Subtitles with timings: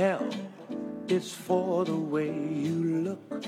[0.00, 0.20] L
[1.08, 3.44] is for the way you look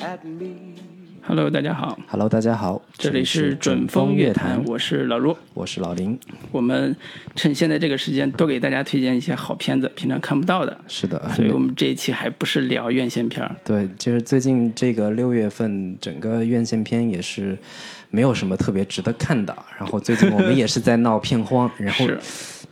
[0.00, 0.74] at me.
[1.22, 5.36] Hello，大家好，Hello，大家好，这里是准风乐坛，我是老陆。
[5.54, 6.18] 我是老林。
[6.50, 6.96] 我们
[7.36, 10.76] 趁现在这个时间，多给大家推荐一些好片子，平常看不到的。
[10.88, 17.56] 是的，所以我们这一期还不是聊院线片儿，对，就是最近这个六月份，整个院线片也是
[18.10, 19.56] 没有什么特别值得看的。
[19.78, 22.04] 然后最近我们也是在闹片荒， 然后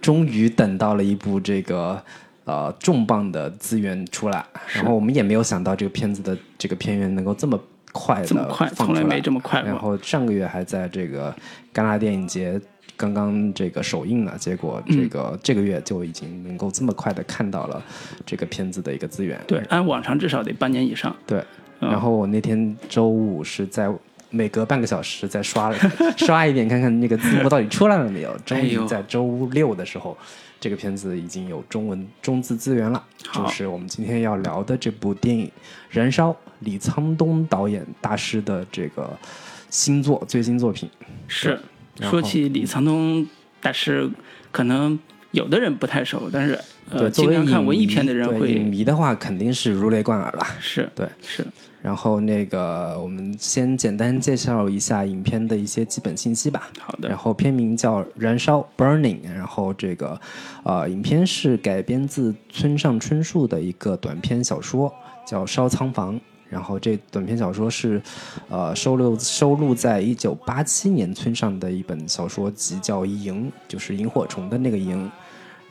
[0.00, 2.02] 终于等到了一部这个
[2.46, 4.42] 呃重磅的资源出来，
[4.74, 7.60] 然后我们也没有想到这个片子的这个片源能够这么
[7.92, 11.30] 快的这么快放出来从来没这么快然后上个月还在这个
[11.74, 12.58] 戛纳电影节。
[12.98, 17.82] 刚刚这个首映了，结果嗯这个、这个月就已经能够这么快的看到了
[18.24, 19.38] 这个片子的一个资源。
[19.46, 21.14] 对，按往常至少得半年以上。
[21.26, 21.44] 对，
[21.80, 23.92] 嗯然后我那天周五是在
[24.36, 25.78] 每隔半个小时再刷了
[26.18, 28.36] 刷一遍，看看那个字幕到底出来了没有。
[28.44, 30.16] 终于在周六的时候，
[30.60, 35.46] 这个片子已经有中文中字资源了，就是我们今天要聊的这部电影
[35.90, 39.18] 《燃烧》，李沧东导演大师的这个
[39.70, 40.88] 新作最新作品。
[41.26, 41.58] 是，
[42.02, 43.26] 说起李沧东
[43.60, 44.10] 大师，
[44.52, 44.98] 可能
[45.32, 46.58] 有的人不太熟，但是
[46.90, 50.46] 呃，对，作经为看文艺片的人会迷的话，肯定是如雷贯耳了。
[50.60, 51.44] 是对，是
[51.82, 56.68] 然后那个，我们先简单介绍一下影片的一些基本信息吧。
[56.80, 60.18] 好的然，后片名叫《燃烧》（Burning），然后这个
[60.64, 64.92] 呃，影片是改编自村上春树的一个短篇小说，
[65.26, 66.14] 叫《烧仓房》。
[66.48, 68.00] 然后这短篇小说是，
[68.48, 75.10] 呃，收录收录在一九八七年村上的一本小说集，叫《萤》，就是萤火虫的那个萤。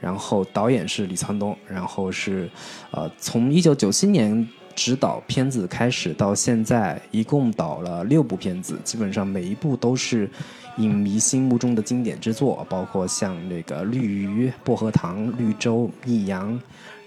[0.01, 2.49] 然后导演是李沧东，然后是，
[2.91, 10.29] 呃，从一九九七年执导片子开始到现在，一共导了六部片子，基本上每一部都是
[10.77, 16.53] 影迷心目中的经典之作，包括像那个《绿鱼》《薄荷糖》《绿洲》《逆阳》，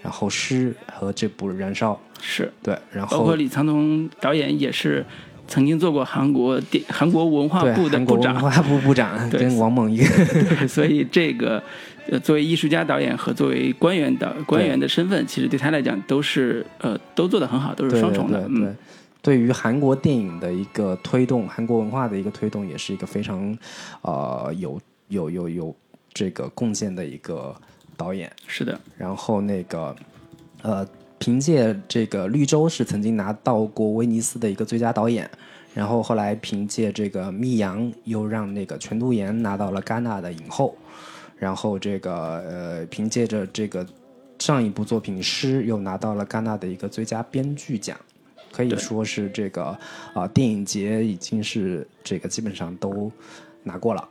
[0.01, 1.93] 然后《诗》和这部《燃烧》。
[2.21, 5.05] 是，对，然后包括李沧东导演也是
[5.47, 11.61] 曾经做过韩国电韩国文化部的部长，文化部部长 跟王猛一 个所以这个
[12.09, 18.39] 呃，作为艺术家导演和作为官员导官员的身份，其实对他来讲都是呃都做得很好，都是双重的。
[18.41, 18.77] 对对对嗯，
[19.21, 23.55] 对于韩国电影的一个推动，韩国文化的一个推动，也是一个非常
[24.01, 24.79] 呃有
[25.09, 25.75] 有有有
[26.13, 27.55] 这个贡献的一个
[27.95, 28.31] 导演。
[28.47, 29.95] 是的，然后那个
[30.63, 30.87] 呃，
[31.19, 35.29] 凭借这个《绿洲》是曾经拿到过威尼斯的一个最佳导演，
[35.75, 40.75] 然后后来凭借这个《密阳》又让那个全度妍拿到了戛纳的影后，
[41.37, 43.85] 然后这个呃，凭借着这个
[44.39, 47.95] 上一部作品《诗》又拿到了戛纳的一个最佳编剧奖。
[48.51, 49.77] 可以说是这个
[50.11, 53.11] 啊、电影节已经是这个基本上都
[53.61, 54.09] 拿过了。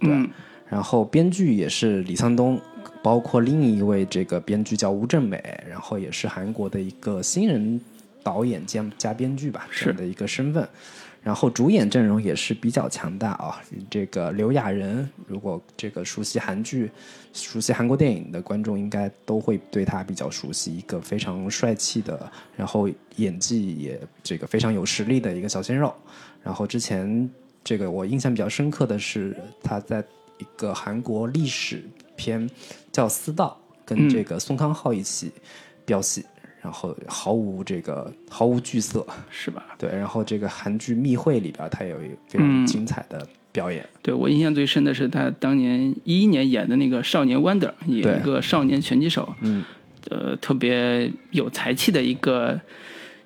[0.00, 0.26] 嗯，
[0.66, 2.58] 然后编剧也是李沧东，
[3.04, 7.78] 包括另一位这个编剧叫吴正美，然后也是韩国的一个新人
[8.22, 10.66] 导演兼加编剧吧是这样的一个身份。
[11.22, 13.60] 然后主演阵容也是比较强大啊，
[13.90, 16.90] 这个刘亚仁，如果这个熟悉韩剧、
[17.34, 25.94] 熟悉韩国电影的观众，应该都会对他比较熟悉，一个非常帅气的，然后演技也这个非常有实力的一个小鲜肉。
[26.42, 27.30] 然后之前
[27.62, 30.02] 这个我印象比较深刻的是他在
[30.38, 31.84] 一个韩国历史
[32.16, 32.48] 片
[32.92, 35.30] 叫《私道》，跟这个宋康昊一起
[35.84, 36.24] 飙戏，
[36.60, 39.64] 然后毫无这个毫无惧色，是吧？
[39.78, 39.90] 对。
[39.90, 49.62] 然后这个韩剧《密会》里边，他有一个非常精彩的表演，对我印象最深的是他当年一一年演的那个《少年 Wonder》，演一个少年拳击手，嗯，
[50.10, 52.60] 呃，特别有才气的一个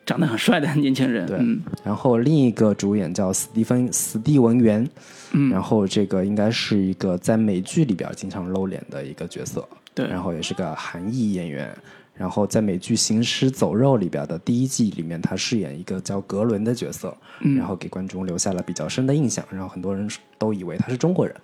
[0.04, 1.26] 长得很帅的年轻人。
[1.26, 4.86] 对嗯，然后另一个主演叫斯蒂芬斯蒂文元，
[5.32, 11.74] 嗯然后这个应该是一个在美剧里边经常露脸的一个角色，对，然后也是个韩裔演员。
[12.14, 19.44] 然后在美剧《行尸走肉》里边的第一季里面，他饰演一个叫格伦的角色，嗯然后给观众留下了比较深的印象。
[19.52, 21.36] 然后很多人都以为他是中国人，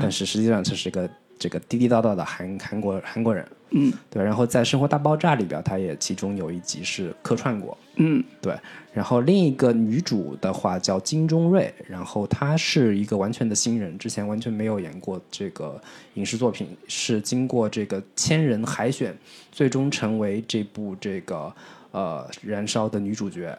[0.00, 1.10] 但是实际上这是一个
[1.40, 3.44] 这个地地道道的韩韩国韩国人。
[3.74, 7.76] 嗯对，然后在《生活大爆炸》里边，他也其中有一集是客串过。
[7.96, 8.54] 嗯，对，
[8.92, 15.80] 然后另一个女主的话叫金钟瑞，然后她是一个完全的新人，之前完全没有演过这个
[16.14, 19.14] 影视作品，是经过这个千人海选，
[19.50, 21.54] 最终成为这部这个
[21.90, 23.58] 呃《燃烧》的女主角。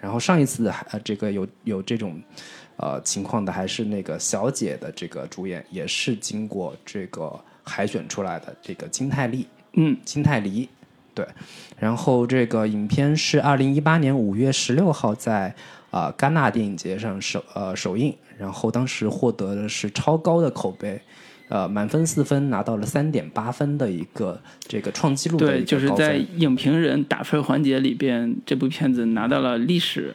[0.00, 2.20] 然后上一次还呃这个有有这种
[2.76, 9.46] 呃情况的，还是那个小姐的这个主演，也是经过这个海选出来的这个金泰利。
[9.76, 10.68] 嗯，金泰梨，
[11.14, 11.26] 对。
[11.78, 15.54] 然后这个影片是二零一八年五月十六号在
[15.90, 21.00] 啊、戛纳电影节上首呃首映，然后当时获得的是超高的口碑，
[21.48, 30.12] 呃满分四分拿到了三点八分的一个这个创纪录的一对，就是在影评人打分环节里边，这部片子拿到了历史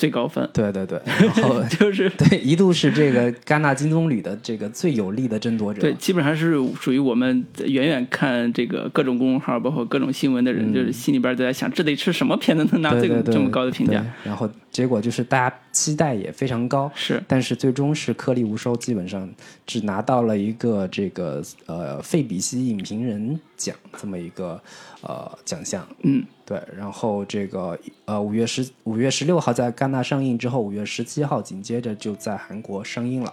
[0.00, 2.08] 最高分，对对对， 然后就是。
[2.16, 5.82] 对一度是这个戛纳金棕榈的这个最有力的争夺者。
[5.82, 14.02] 对，基本上是属于我们远远看这个各种公众号，包括各种新闻的人，就是心里边都在想，这得是什么片子能拿这个这么高的评价？
[14.24, 19.28] 然后结果就是大家期待也非常高，是但是最终是颗粒无收，基本上
[19.66, 24.60] 只拿到了一个这个呃费比西影评人奖这么一个
[25.02, 25.86] 呃奖项。
[26.02, 33.32] 嗯，对，然后这个呃五月十五月十六号在戛纳上映之后，五月十七号紧接着就在韩国上映了。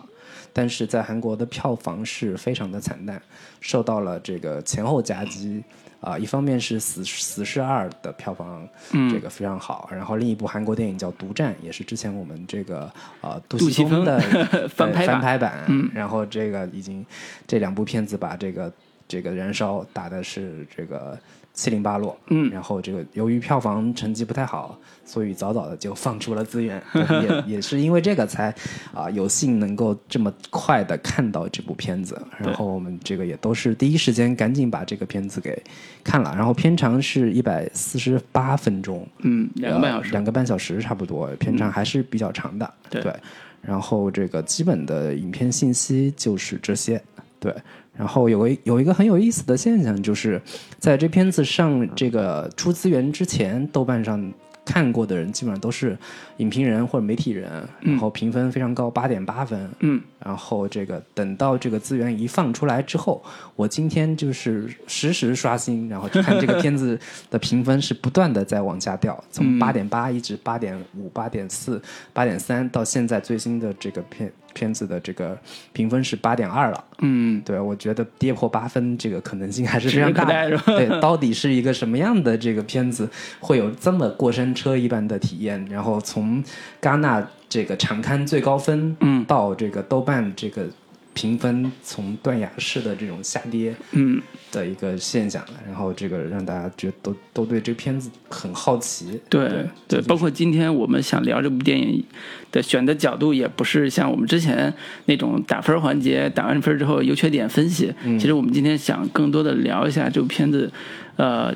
[0.53, 3.21] 但是在韩国的票房是非常的惨淡，
[3.61, 5.63] 受到了这个前后夹击。
[5.99, 8.67] 啊、一方面是死《死侍二》的票房
[9.09, 12.91] 这个非常好，然后另一部韩国电影叫《独占》，也是之前我们这个
[13.21, 14.19] 呃杜杜琪峰的
[14.69, 17.05] 翻拍版对翻拍版，嗯，然后这个已经
[17.47, 18.71] 这两部片子把这个
[19.07, 21.17] 这个燃烧打的是这个
[21.57, 22.51] 七零八落，嗯。
[22.51, 28.53] 然后这个由于票房成绩不太好，所以早早的就放出了资源， 也也是因为这个才
[28.93, 35.59] 啊、有幸能够这么快的看到这部片子，然后我们这个也都是第一时间赶紧把这个片子给
[36.03, 42.73] 看了，然后片长是一百四十八分钟，嗯，两个半小时，呃两个半小时差不多，片长还是比较长的。
[42.91, 43.11] 对。
[43.59, 47.01] 然后这个基本的影片信息就是这些。
[47.39, 47.53] 对，
[47.97, 50.41] 然后有个有一个很有意思的现象，就是
[50.77, 54.31] 在这片子上这个出资源之前，豆瓣上
[54.63, 55.97] 看过的人基本上都是
[56.37, 57.49] 影评人或者媒体人，
[57.81, 59.69] 然后评分非常高，八点八分。
[59.79, 63.23] 嗯，然后这个等到这个资源一放出来之后，
[63.55, 71.81] 我今天就是实时刷新，然后看这个片子的评分是不断的在往下掉，从八点八一直八点五、八点四、
[72.11, 75.37] 八点三，到现在最新的这个片片子的这个
[75.71, 76.83] 评分是八点二了。
[76.99, 80.57] 嗯，对，我觉得跌破八分这个可能性还是非常大的。
[80.65, 83.09] 对，到底是一个什么样的这个片子
[83.39, 85.65] 会有这么过山车一般的体验？
[85.69, 86.43] 然后从
[86.81, 90.67] 戛纳这个长刊最高分，嗯到这个豆瓣这个
[91.13, 94.21] 评分从断崖式的这种下跌，嗯，
[94.51, 99.19] 的一个现象，然后这个让大家觉得都都对这个片子很好奇。
[99.27, 102.03] 对对对，包括今天我们想聊这部电影
[102.51, 104.71] 的选的角度，也不是像我们之前
[105.05, 107.91] 那种打分环节，打完分之后优缺点分析。
[108.03, 110.71] 嗯其实我们今天想更多的聊一下这部片子，
[111.15, 111.51] 呃，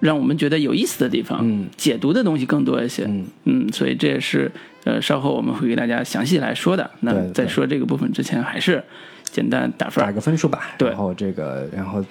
[0.00, 3.04] 让我们觉得有意思的地方，嗯解读的东西更多一些。
[3.04, 4.50] 嗯嗯，所以这也是
[4.86, 6.88] 呃，稍后我们会给大家详细来说的。
[7.00, 8.82] 那在说这个部分之前，还是
[9.24, 10.12] 简单打分打。
[10.12, 10.76] 个分数吧。
[10.78, 12.02] 对然后这个，然后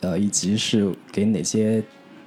[0.00, 1.82] 呃，以及是给哪些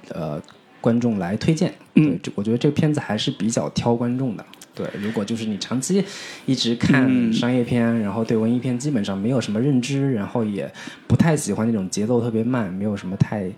[0.08, 0.42] 呃
[0.80, 1.72] 观众来推荐。
[1.94, 4.44] 嗯，这我觉得这个片子还是比较挑观众的。
[4.74, 6.04] 对，如果就是你长期
[6.46, 10.68] 一直看嗯商业片，然后对文艺片基本上没有什么认知，然后也
[11.06, 13.48] 不太喜欢那种节奏特别慢，没有什么太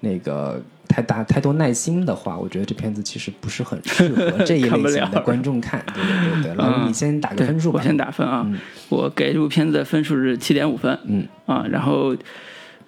[0.00, 0.60] 那个
[0.94, 5.84] 太大太多耐心的话，我觉得这片子其实不是很适合 这一类型的观众看。
[5.92, 7.84] 对对对对，老嗯你先打个分数吧我。
[7.84, 8.46] 先打分啊，
[8.88, 10.96] 我给这部片子的分数是七点五分。
[11.06, 12.14] 嗯啊，然后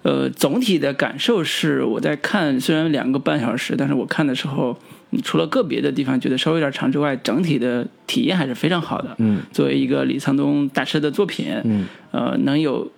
[0.03, 4.77] 呃，总体的感受是我在看，虽然两个半小时，但是我看的时候，
[5.11, 9.13] 嗯除了个别的地方觉得稍微有点长之外，整体的体验还是非常好的。
[9.17, 12.89] 嗯作为一个李沧东大师的作品，嗯呃，能有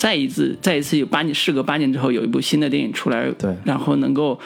[0.00, 4.40] 再一次再一次有八年，事隔八年之后有一部新的电影出来，对然后能够。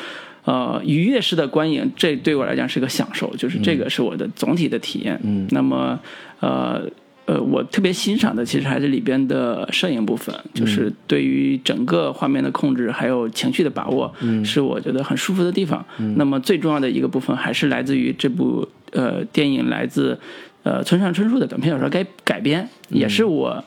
[0.46, 5.18] 呃，愉悦式的观影，这对我来讲是个享受，就是这个是我的总体的体验。
[5.24, 5.98] 嗯那么，
[6.40, 6.82] 呃
[7.24, 15.82] 呃，我特别欣赏的其实还是里边的摄影部分，就是对于整个画面的控制还有情绪的把握，是我觉得很舒服的地方。
[16.16, 20.18] 那么最重要的一个部分还是来自于这部呃电影来自
[20.62, 23.64] 呃村上春树的短篇小说改改编，也是我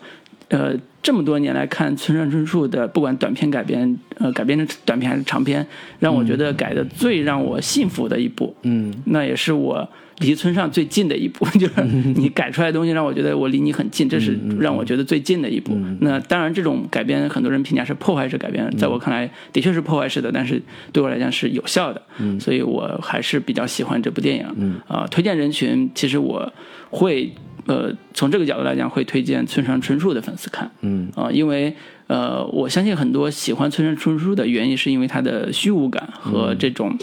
[0.49, 0.75] 呃
[1.07, 5.65] 这么多年来看村上春树的不管短片改编呃改编成短片还是长篇，
[5.99, 8.53] 让我觉得改的最让我信服的一部。
[8.63, 9.87] 嗯那也是我
[10.17, 11.81] 离村上最近的一部， 就是
[12.17, 15.77] 你改出来的东西让我觉得我离你很近，这是让我觉得最近的一部。
[16.01, 20.61] 那当然，这种改编很多人评价是破坏式改编，在我看来的确是破坏式的，但是
[20.91, 22.01] 对我来讲是有效的，
[22.37, 24.45] 所以我还是比较喜欢这部电影。
[24.89, 26.51] 啊、推荐人群其实我
[26.89, 27.31] 会
[27.67, 30.69] 呃从这个角度来讲会推荐村上春树的粉丝看。
[30.81, 31.73] 嗯啊、因为
[32.07, 36.97] 呃，我相信很多喜欢村上春树的原因，是因为他的虚无感和这种。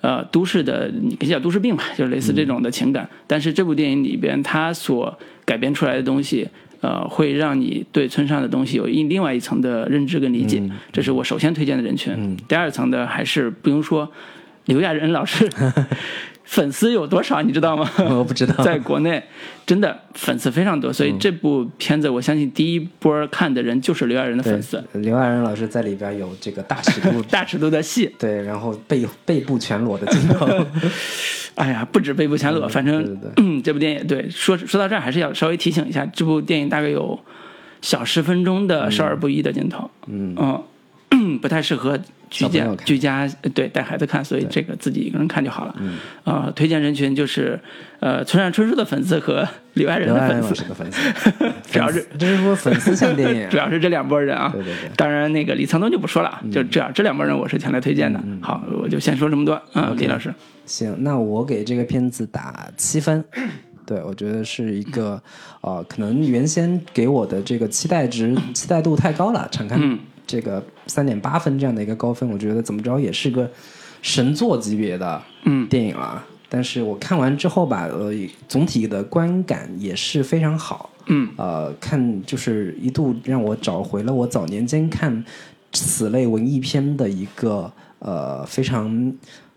[0.00, 3.08] 呃，都市的你可以叫都市病吧，就是类似这种的情感。
[3.24, 6.48] 但是这部电影里边，他所改编出来的东西，
[6.80, 10.60] 呃，会让你对村上的东西有一另外一层的认知跟理解。
[10.90, 12.12] 这是我首先推荐的人群。
[12.16, 14.10] 嗯第二层的还是不用说，
[14.64, 15.48] 刘亚仁老师
[16.44, 17.88] 粉丝有多少，你知道吗？
[18.10, 19.22] 我不知道， 在国内
[19.64, 24.82] 真的粉丝非常多，所以这部片子我相信第一波看的人就是刘亚仁的粉丝。
[24.94, 30.46] 刘亚仁老师在里边有这个大尺度、 大尺度的戏，对，然后背背部全裸的镜头。
[31.54, 33.18] 哎呀，不止背部全裸，反正
[33.62, 37.18] 这部电影对说说到这儿还是要稍微提醒一下，这部电影大概有
[37.80, 40.34] 小十分钟的少儿不宜的镜头，嗯。
[40.38, 40.62] 嗯，
[41.40, 41.98] 不太适合
[42.30, 45.74] 居家居家对带孩子看，所以这个自己一个人看就好了。
[45.78, 47.58] 嗯，呃，推荐人群就是
[48.00, 51.12] 呃村上春树的粉丝和李外人的粉丝，粉丝，
[51.72, 54.50] 主要是这是说粉丝向电影， 主要是这两拨人啊。
[54.52, 58.18] 对对对，当然那个李沧东就不说了，就这样这两拨人我是强烈推荐的。
[58.40, 59.54] 好，我就先说这么多。
[59.72, 60.32] 啊，李老师。
[60.64, 63.22] 行，那我给这个片子打七分。
[63.84, 65.20] 对，我觉得是一个，
[65.60, 73.50] 呃，可能原先给我的这个期待值、期待度太高了，常看这个三点八分这样的一个高分，我觉得怎么着也是个
[74.00, 75.22] 神作级别的
[75.68, 76.24] 电影了。
[76.48, 78.12] 但是我看完之后吧，呃，
[78.48, 80.90] 总体的观感也是非常好。
[81.06, 85.24] 嗯，呃，看就是一度让我找回了我早年间看
[85.72, 89.12] 此类文艺片的一个呃非常。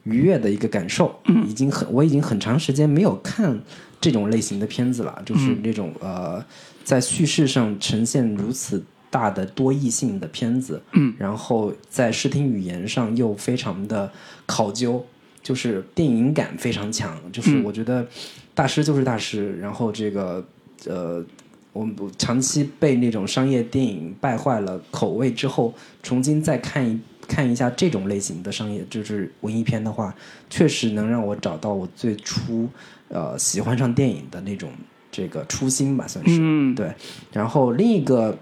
[0.06, 3.60] 愉悦的一个感受，嗯已经很，我已经很长时间没有看
[4.00, 6.40] 这种类型的片子了，就是那种呃，
[6.84, 8.84] 在叙事上呈现如此
[9.16, 14.12] 大的多义性的片子，嗯，然后在视听语言上又非常的
[14.46, 15.02] 考究，
[15.42, 18.06] 就是电影感非常强，就是我觉得
[18.54, 20.46] 大师就是大师，然后这个
[20.86, 21.24] 呃，
[21.72, 27.00] 我们长期被那种商业电影败坏了口味之后，重新再看一。
[27.28, 30.14] 看一下这种类型的商业，就是文艺片的话，
[30.48, 32.70] 确实能让我找到我最初
[33.08, 34.70] 呃喜欢上电影的那种
[35.12, 36.76] 这个初心吧，算是。
[36.76, 36.94] 对。
[37.34, 38.38] 然后另一个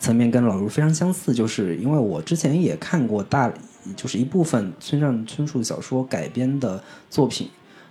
[0.00, 3.52] 层面跟老卢非常相似，就是因为我之前也看过大，
[3.96, 7.48] 就是一部分村上春树小说改编的作品。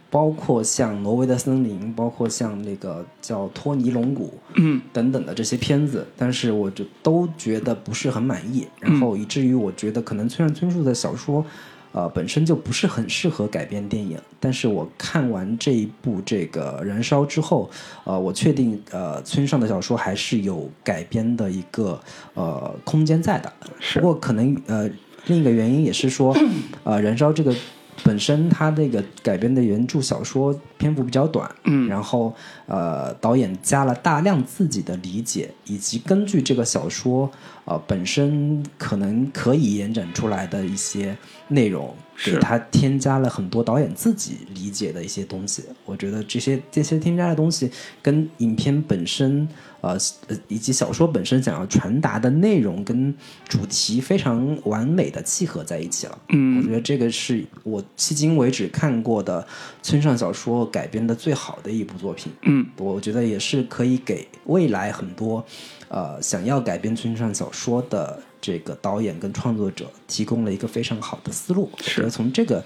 [0.10, 11.46] 包括像《挪威的森林》，包括像那个叫《托尼龙骨》嗯等等的这些片子，但是我就都觉得不是很满意，然后以至于我觉得可能村上春树的小说，
[11.92, 14.18] 呃，本身就不是很适合改编电影。
[14.40, 17.70] 但是我看完这一部这个《燃烧》之后，
[18.04, 22.00] 呃，我确定呃，村上的小说还是有改编的一个
[22.34, 23.52] 呃空间在的。
[23.94, 24.90] 不过可能呃
[25.26, 26.36] 另一个原因也是说，
[26.84, 27.56] 呃，《燃烧》这个。
[28.04, 32.34] 本身他那个改编的原著小说篇幅比较短，嗯，然后
[32.66, 37.30] 呃导演加了大量自己的理解，以及根据这个小说
[37.66, 41.16] 呃本身可能可以延展出来的一些
[41.50, 41.94] 内容，
[42.24, 45.64] 给他添加了很多导演自己理解的一些东西。
[45.86, 47.70] 我觉得这些这些添加的东西
[48.02, 49.48] 跟影片本身。
[49.82, 49.98] 呃
[50.28, 53.14] 呃，以及小说本身想要传达的内容跟
[53.48, 56.18] 主题非常完美的契合在一起了。
[56.30, 59.46] 嗯，我觉得这个是我迄今为止看过的
[59.82, 62.32] 村上小说改编的最好的一部作品。
[62.44, 65.44] 嗯，我觉得也是可以给未来很多
[65.90, 71.70] 呃想要改编村上小说的这个导演跟创作者提供了一个非常好的思路。
[71.72, 72.64] 我觉得从这个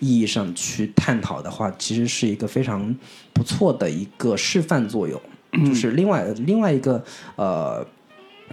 [0.00, 2.94] 意义上去探讨的话，其实是一个非常
[3.32, 5.20] 不错的一个示范作用。
[5.64, 7.02] 就是另外另外一个
[7.36, 7.86] 呃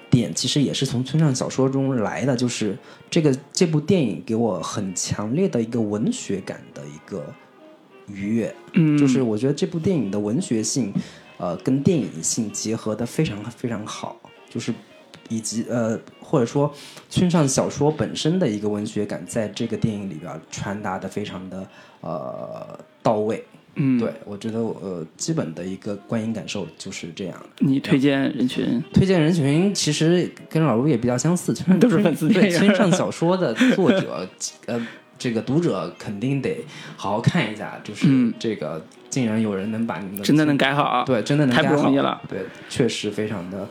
[0.10, 2.77] 点，其实也是从村上小说中来的，就是
[3.10, 7.25] 这个这部电影给我很强烈的一个文学感的一个
[8.07, 8.55] 愉悦。
[8.74, 10.93] 嗯，就是我觉得这部电影的文学性
[11.38, 14.19] 呃跟电影性结合的非常非常好，
[14.50, 14.74] 就是
[15.29, 16.72] 以及呃或者说
[17.10, 21.67] 村上小说本身的一个文学感，在这个电影里边传达的非常的
[22.01, 23.43] 呃到位。
[23.75, 27.36] 嗯，对，我觉得呃，基本的一个观影感受就是这样。
[27.60, 28.84] 你推荐人群？
[28.94, 32.30] 推荐人群其实跟老卢也比较相似，都是粉丝。
[32.30, 34.30] 对，村上小说的作者，
[34.68, 34.88] 呃，
[35.18, 36.63] 这个读者肯定得
[36.96, 37.80] 好好看一下。
[37.84, 42.22] 就是这个，竟然有人能把你们真的能改好，对，真的能太不容易了。
[42.30, 43.68] 对，确实非常的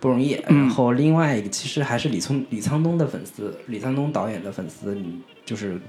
[0.00, 0.38] 不容易。
[0.46, 4.94] 然后另外一个，其实还是李聪李沧东的粉丝，李沧东导演的粉丝，
[5.46, 5.80] 就是。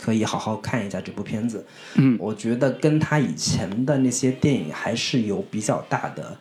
[0.00, 1.66] 可以好好看一下这部片子，
[1.96, 6.36] 嗯，我觉得跟他以前的那些电影还是有比较大的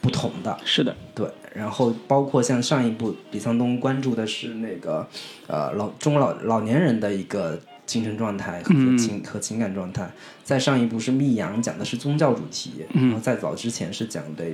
[0.00, 0.58] 不同的。
[0.64, 1.28] 是的，对。
[1.54, 5.06] 然后包括像上一部李沧东关注的是那个
[5.46, 7.60] 呃老中老老年人的一个。
[7.92, 10.10] 精神状态和情和情感状态，
[10.42, 14.46] 再上一部是《密阳》，讲的是宗教主题，然后在早之前是讲的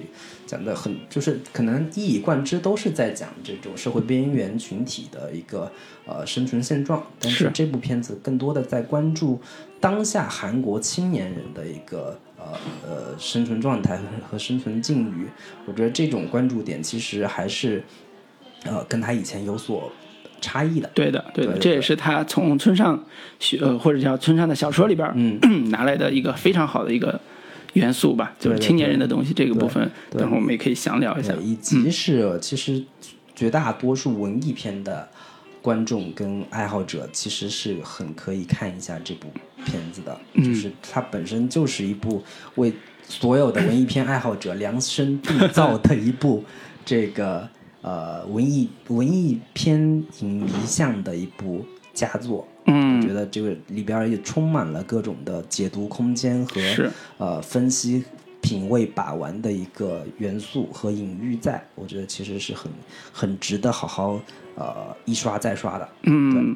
[0.45, 5.71] 讲的很就是可能一以贯之都是在讲这种社会边缘群体的一个
[6.05, 7.49] 呃生存现状，但是。
[7.55, 9.41] 这部片子更多的在关注
[9.81, 12.45] 当下韩国青年人的一个呃
[12.85, 15.29] 呃生存状态和和生存境遇，
[15.67, 17.85] 我觉得这种关注点其实还是
[18.65, 19.93] 呃跟他以前有所。
[20.41, 20.91] 差异的。
[20.95, 23.03] 对的，对的，对对这也是他从村上
[23.39, 25.39] 学呃或者叫村上的小说里边儿、嗯。
[25.71, 27.21] 拿来的一个非常好的一个
[27.75, 31.35] 元素吧，就是青年人的东西这个部分，等会儿我们也可以详聊一下，。
[31.43, 32.83] 以及是其实
[33.35, 35.09] 绝大多数文艺片的
[35.61, 39.29] 观众跟爱好者，其实是很可以看一下这部
[39.65, 42.23] 片子的，就是它本身就是一部
[42.55, 42.73] 为
[43.07, 46.45] 所有的文艺片爱好者量身定造的一部
[46.85, 47.49] 这个
[47.83, 49.79] 呃文艺文艺片
[50.21, 52.47] 影迷向的一部佳作。
[52.71, 56.61] 嗯我觉得这个里边也充满了各种的解读空间和
[57.17, 58.05] 呃分析、
[58.43, 62.71] 品味、把玩的一个元素和隐喻在，我觉得其实是很
[63.11, 64.21] 很值得好好
[64.55, 65.89] 呃一刷再刷的。
[66.03, 66.55] 嗯，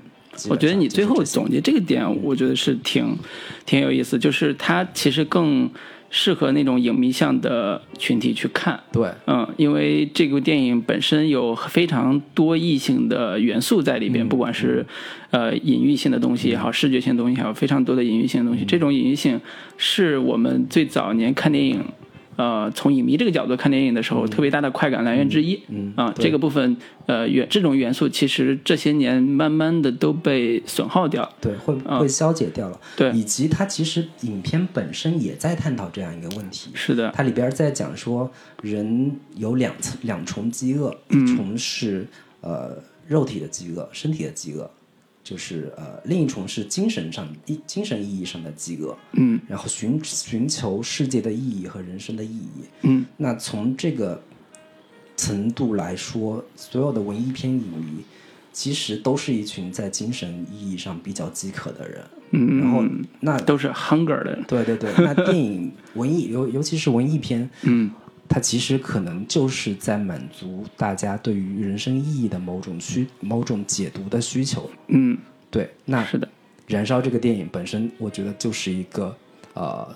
[0.50, 3.16] 我觉得你最后总结这个点，我觉得是挺
[3.64, 5.70] 挺有意思，就是它其实更
[6.14, 8.78] 适合那种影迷向的群体去看。
[8.92, 14.86] 对嗯，因为这部电影本身有非常多异性的元素在里边，不管是
[15.30, 18.64] 呃隐喻性的东西也好，视觉性的东西也好，非常多的隐喻性的东西。
[18.66, 19.40] 这种隐喻性
[19.78, 21.82] 是我们最早年看电影。
[22.36, 25.60] 呃，从影迷这个角度看电影的时候，特别大的快感来源之一。
[25.68, 31.30] 嗯啊，对这个部分，呃，元这种元素其实这些年慢慢的都被损耗掉。
[31.40, 32.80] 对，会会消解掉了。
[32.82, 36.70] 嗯对以及它其实影片本身也在探讨这样一个问题。
[36.74, 38.30] 是的，它里边在讲说，
[38.62, 42.06] 人有两层两重饥饿，嗯一重是
[42.40, 44.70] 呃肉体的饥饿，身体的饥饿，
[45.22, 48.96] 就是呃另一重是精神上一精神意义上的饥饿。
[49.12, 52.64] 嗯然后寻寻求世界的意义和人生的意义。
[52.82, 54.22] 嗯，那从这个
[55.16, 58.04] 程度来说，所有的文艺片影迷
[58.52, 62.04] 其实都是一群在精神意义上比较饥渴的人。
[62.32, 62.82] 嗯，然后
[63.20, 64.38] 那都是 hunger 的。
[64.48, 67.90] 对对对，那电影文艺尤尤其是文艺片，嗯，
[68.32, 74.70] 它其实可能就是在满足大家对于人生意义的某种需某种解读的需求。
[74.88, 75.18] 嗯，
[75.50, 76.26] 对，那是的。
[76.66, 79.14] 《燃烧》这个电影本身，我觉得就是一个
[79.52, 79.86] 呃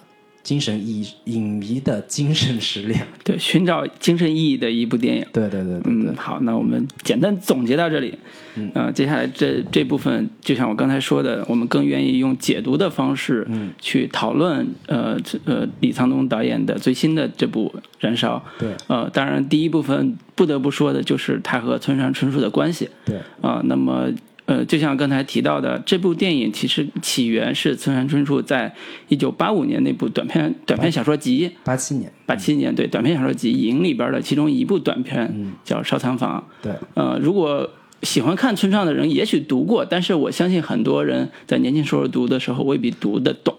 [0.47, 3.05] 精神意义影迷的精神食粮。
[3.25, 5.27] 对，寻找精神意义的一部电影。
[5.33, 8.17] 对对对对对，嗯，好，那我们简单总结到这里。
[8.55, 18.37] 嗯，呃，接下来这这部分，就像我刚才说的，我们更愿意用解读的方式，嗯，去讨论，呃，呃，李沧东导演的最新的这部《燃烧》。
[18.61, 22.89] 对，呃，当然第一部分不得不说的就是他和村上春树的关系。
[23.05, 24.09] 对，啊、那么
[24.47, 28.73] 呃，就像刚才提到的，这部电影其实起源是村上春树在
[29.09, 31.51] 一九八五年那部短篇短篇小说集。
[31.65, 36.43] 八七年，八七年对短篇小说集《影》里边的其中一部短篇叫《烧仓房》。
[36.65, 37.69] 对呃，如果
[38.03, 43.53] 喜欢看村上的人，也许读过，但是我相信很多人在年轻时候读的时候未必读得懂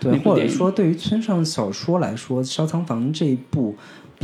[0.00, 0.18] 对。
[0.18, 3.74] 或者说对于村上小说来说，《烧仓房》这一部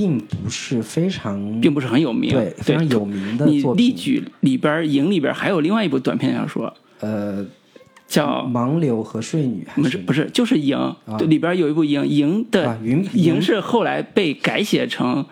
[0.00, 3.84] 并不是非常并不是很有名，对非常有名的你作品。
[3.84, 7.44] 例举里边《影》里边还有另外一部短篇小说，呃，
[8.08, 9.82] 叫盲流和睡女还是？
[9.82, 10.78] 不是不是，就是《影》
[11.18, 15.22] 对里边有一部《影》，《影》的啊云影》是后来被改写成《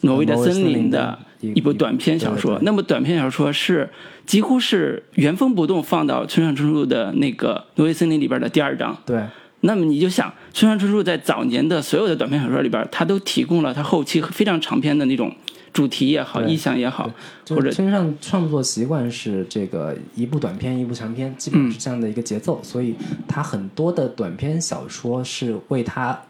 [0.00, 2.58] 挪威的森林》的一部短篇小说。
[2.62, 3.90] 那么短篇小说是
[4.24, 8.96] 几乎是原封不动放到村上春树的那个《挪威森林》里边的第二章。
[9.04, 9.22] 对
[9.64, 15.34] 那么你就想，村上春树在早年的所有的短篇小说里边，他都提供了他后期非常长篇的那种
[15.72, 17.10] 主题也好、意象也好，
[17.48, 22.94] 或者村上创作习惯是这个一部短篇一部长篇，基本上是这样的一个节奏，所以
[23.26, 26.20] 他很多的短篇小说是为他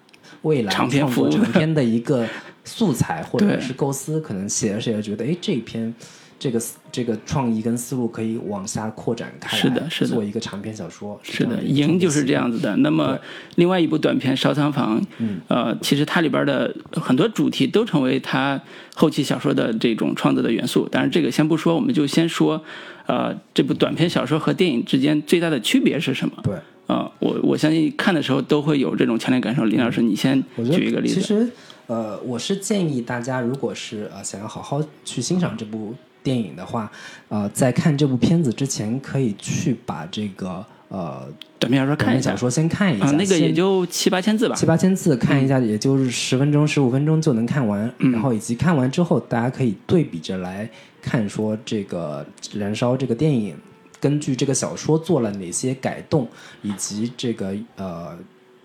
[0.43, 2.27] 未来长篇服务长篇的一个
[2.65, 5.93] 素材或者是构思，可能写着写着觉得，哎，这一篇
[6.39, 6.61] 这个
[6.93, 12.77] 这个创意跟思路可以往下扩展开来，是的是的做一个长篇小说，是的，赢就是这样子的。
[12.77, 13.19] 那么
[13.57, 18.61] 另外一部短片《烧仓房》，嗯呃，其实它里边的很多主题都成为他
[18.95, 20.89] 后期小说的这种创作的元素。
[20.89, 22.63] 当然，这个先不说，我们就先说，
[23.07, 26.35] 呃，这部短篇小说和电影之间最大的区别是什么？
[26.43, 26.55] 对。
[26.87, 29.65] 呃，我我相信看的时候都会有这种强烈感受。
[29.65, 30.39] 林老师，你先
[30.71, 31.15] 举一个例子。
[31.15, 31.49] 其实，
[31.87, 35.95] 呃，我是建议大家，如果是呃想要好好去欣赏这部
[36.25, 36.91] 电影的话，
[37.29, 44.65] 呃，在看这部片子之前，可以去把这个呃短篇小说看一下小，说先看一下，啊，那个也就七八千字吧七。
[44.65, 47.93] 八千字看一下，也就是十分钟、十五分钟就能看完。
[47.99, 50.69] 嗯然后以及看完之后，大家可以对比着来
[51.03, 52.27] 看，说这个
[52.59, 53.55] 《燃烧》这个电影
[54.01, 56.27] 根据这个小说做了哪些改动，
[56.63, 58.17] 以及这个呃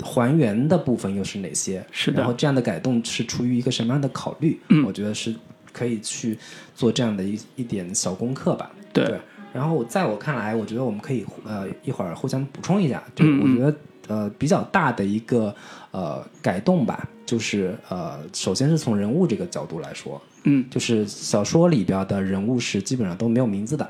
[0.02, 1.86] 还原的部分又是哪些？
[1.92, 4.58] 是的然后这样的改动是出于一个什么样的考虑？
[4.70, 5.36] 嗯我觉得是
[5.80, 6.38] 可以去
[6.76, 8.70] 做这样的一一点小功课吧。
[8.92, 9.20] 对对，
[9.54, 13.02] 然后在我看来，我觉得我们可以呃一会儿互相补充一下。
[13.16, 13.74] 就我觉得
[14.10, 15.56] 呃比较大的一个
[15.92, 23.90] 呃改动吧，就是呃首先是从人物这个角度来说，嗯，就是小说里边的人物是基本上都没有名字的。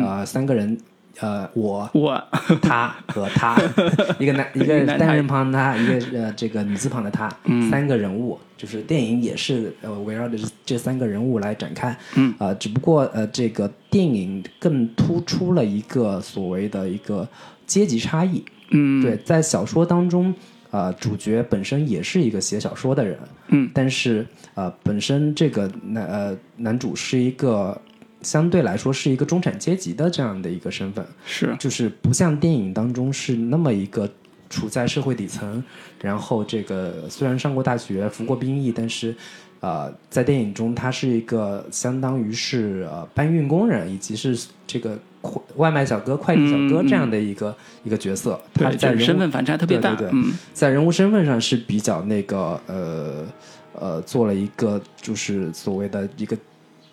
[0.00, 0.78] 呃，三个人，
[1.20, 2.22] 呃，我、我。
[2.60, 3.56] 他和他，
[4.18, 7.70] 一个男一个单人旁的他，一个呃这个女字旁的他，嗯。
[7.70, 17.26] 三个人物，就是电影也是呃围绕着这这三个人物来展开，嗯，呃，只不过呃这个电影更突出了一个所谓的一个
[17.66, 20.34] 阶级差异，嗯，对，在小说当中，
[20.70, 27.80] 呃，主角本身也是一个写小说的人，嗯，但是呃，本身这个男呃男主是一个
[28.24, 34.10] 相对来说是一个中产阶级的这样的一个身份，是就是不像电影当中是那么一个
[34.50, 35.62] 处在社会底层，
[36.00, 39.14] 然后这个虽然上过大学、服过兵役，但是。
[39.60, 48.38] 呃，在电影中，他是一个相当于是呃搬运工人，以及是这个快外卖小哥、快递小哥这样的一个、一个角色。
[48.52, 53.24] 他，在身份反差特别大，对对对嗯在人物身份上是比较那个呃
[53.72, 56.36] 呃，做了一个就是所谓的一个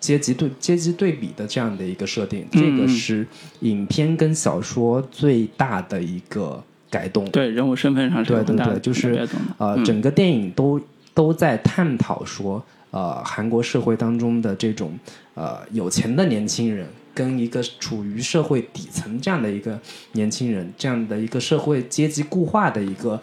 [0.02, 3.24] 阶级对阶级对比的这样的一个设定，嗯这个嗯是
[3.60, 6.60] 影片跟小说最大的一个
[6.90, 7.24] 改动。
[7.30, 9.26] 对人物身份上是有对对对就是
[9.58, 9.84] 呃，嗯。
[9.84, 10.80] 整个电影都
[11.14, 12.60] 都在探讨说，
[12.90, 14.98] 呃，韩国社会当中的这种
[15.34, 16.84] 呃有钱的年轻人
[17.14, 19.78] 跟一个处于社会底层这样的一个
[20.12, 23.20] 年轻人，这样的一个社会阶级固化的一个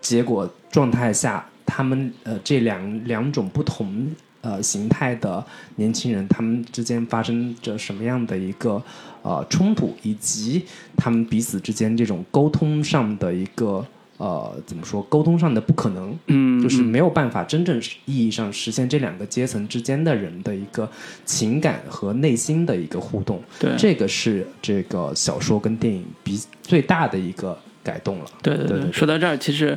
[0.00, 4.06] 结果状态下，他们呃这两两种不同
[4.42, 5.44] 呃形态的
[5.76, 8.82] 年轻人，他们之间发生着什么样的一个
[9.22, 10.64] 呃冲突，以及
[10.96, 13.84] 他们彼此之间这种沟通上的一个
[14.16, 20.90] 呃怎么说沟通上的不可能，嗯，就是嗯没有办法真正意义上实现这两个阶层之间的人的一个
[21.24, 23.42] 情感和内心的一个互动。
[23.58, 28.24] 对这个是这个小说跟电影比最大的一个改动了。
[28.42, 29.76] 对对对对对说到这儿，其实，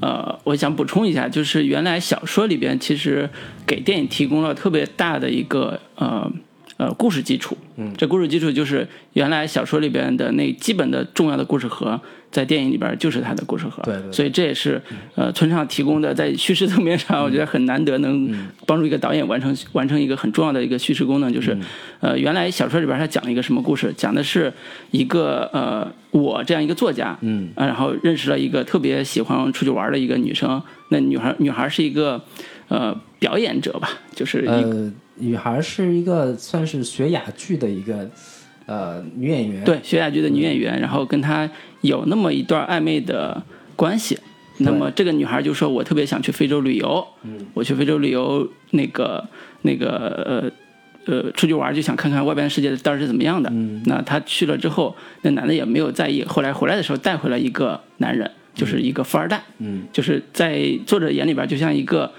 [0.00, 3.28] 呃，我想补充一下，就是原来小说里边其实
[3.66, 6.30] 给电影提供了特别大的一个呃
[6.80, 7.54] 呃故事基础。
[7.76, 11.98] 嗯这故事基础就是原来小说里边的那基本的重要的故事盒，
[12.30, 13.82] 在电影里边就是它的故事盒。
[13.84, 14.80] 对对对所以这也是
[15.14, 18.30] 呃村上提供的在叙事层面上，我觉得很难得能
[18.66, 21.56] 帮助一个导演完成完成一个很重要的一个叙事功能，就是、
[22.00, 24.52] 呃原来小说里边他讲了一个什么故事，讲的是
[24.90, 30.62] 一个呃我这样一个作家，嗯啊，然后认识了一个特别喜欢出去玩的一个女生。
[30.90, 32.20] 那女孩女孩是一个
[32.68, 38.10] 呃表演者吧，就是一个、呃，女孩是一个算是学哑剧的一个
[38.66, 39.64] 呃女演员。
[39.64, 41.48] 对学哑剧的女演员，然后跟她
[41.82, 43.42] 有那么一段暧昧的
[43.76, 44.18] 关系。
[44.62, 49.26] 那么这个女孩就说：“我特别想去非洲旅游，嗯我去非洲旅游，那个
[49.62, 50.52] 那个
[51.06, 53.48] 呃呃出去玩就想看看外边的世界到底是怎么样的。
[53.54, 59.42] 嗯那她去了之后，那男的也没有在意，后来回来的时候带回来一个男人，就是一个富二代。
[59.60, 62.12] 嗯就是在作者眼里边，就像一个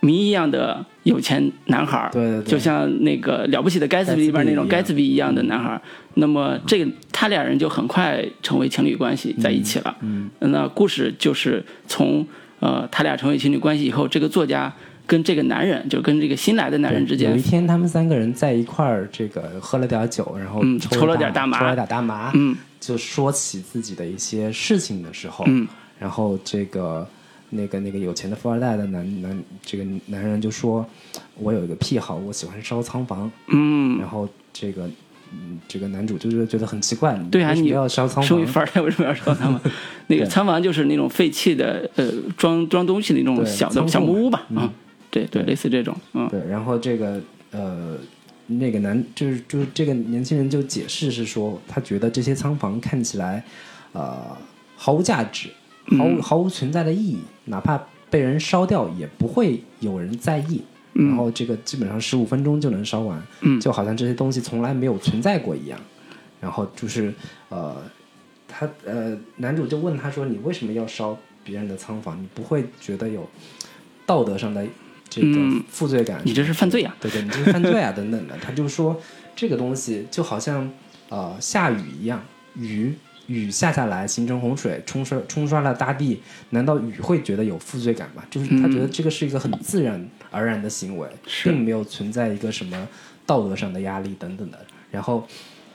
[0.00, 2.50] 谜一样的有钱男孩儿，对对对。
[2.50, 5.80] 就像那个了不起的盖茨比里边那种盖盖茨茨比一样的男孩儿。
[6.14, 9.96] 那么这个他俩人就很快成为情侣关系在一起了。
[10.00, 10.28] 嗯。
[10.40, 12.26] 那故事就是从
[12.60, 14.72] 呃他俩成为情侣关系以后，这个作家
[15.06, 21.58] 跟这个男人，就跟这个新来的男人之间有一，天，他们三个人在一块儿，这个喝了点酒，然后抽了点大麻。
[21.58, 22.56] 抽了点大麻，嗯。
[22.80, 25.66] 就说起自己的一些事情的时候，嗯。
[25.98, 27.06] 然后这个
[27.54, 30.84] 那个那个有钱的富二代的男男这个男人就说，
[31.36, 34.88] 我有一个癖好，我喜欢烧仓房，嗯，然后这个
[35.32, 38.46] 嗯这个男主就是觉得很奇怪，对啊，你要烧仓房？
[38.46, 39.72] 富二代为什么要烧仓房？
[40.08, 44.72] 那个仓房就是那种废弃的呃装装东西的那种小的小木屋吧，嘛啊，
[45.10, 45.42] 对对，对。
[45.44, 46.28] 类似这种，嗯。
[46.28, 47.96] 对，然后这个呃，
[48.48, 53.42] 那个男就是就是这个年轻人就解释是说，他觉得这些仓房看起来
[53.92, 54.36] 呃
[54.76, 55.48] 毫无价值，
[55.98, 60.62] 毫无、毫无存在的意义，哪怕被人烧掉也不会有人在意。
[60.92, 65.76] 然后这个基本上十五分钟就能烧完，嗯就好像这些东西从来没有存在过一样。
[66.40, 67.12] 然后就是
[67.48, 67.76] 呃，
[68.46, 72.22] 他呃，男主就问他说：“你为什么要烧别人的仓房？
[72.22, 73.28] 你不会觉得有
[74.06, 74.64] 道德上的
[75.08, 76.20] 这个嗯负罪感？
[76.24, 78.36] 你这是犯罪啊对对，你这是犯罪啊，等等的。
[78.40, 79.00] 他就说
[79.34, 80.70] 这个东西就好像
[81.08, 82.22] 呃下雨一样，
[82.54, 82.94] 雨
[83.26, 88.22] 雨下下来形成洪水，冲刷冲刷了大地，难道雨会觉得有负罪感吗？
[88.30, 92.88] 就是他觉得这个是一个很自然而然的行为，是并没有存在一个什么
[93.26, 94.58] 道德上的压力等等的。
[94.90, 95.26] 然后。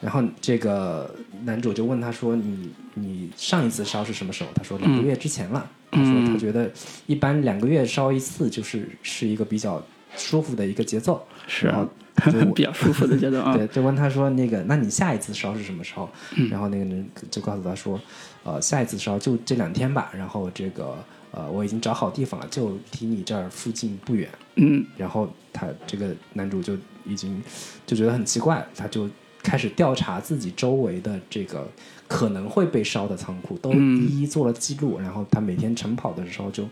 [0.02, 5.70] 然后这个男主就问他说：“你你上一次烧是什么时候？”他说：“两个月之前了。
[5.92, 6.72] 他说：“他觉得
[7.06, 9.86] 一般两个月烧一次就是是一个比较
[10.16, 11.99] 舒服的一个节奏。”是然后他就
[12.56, 13.54] 比较舒服的节奏啊。
[13.58, 16.10] 对，就问他说那个，那你下一次烧是什么时候？
[16.36, 18.00] 嗯然后那个人就告诉他说，
[18.44, 20.12] 呃，下一次烧就这两天吧。
[20.16, 20.98] 然后这个
[21.32, 24.30] 呃，我已经找好地方了，就离你这儿附近不远。
[24.56, 27.42] 嗯然后他这个男主就已经
[27.86, 29.10] 就觉得很奇怪，他就
[29.42, 31.68] 开始调查自己周围的这个
[32.08, 35.00] 可能会被烧的仓库，都一一做了记录。
[35.00, 36.68] 然后他每天晨跑的时候就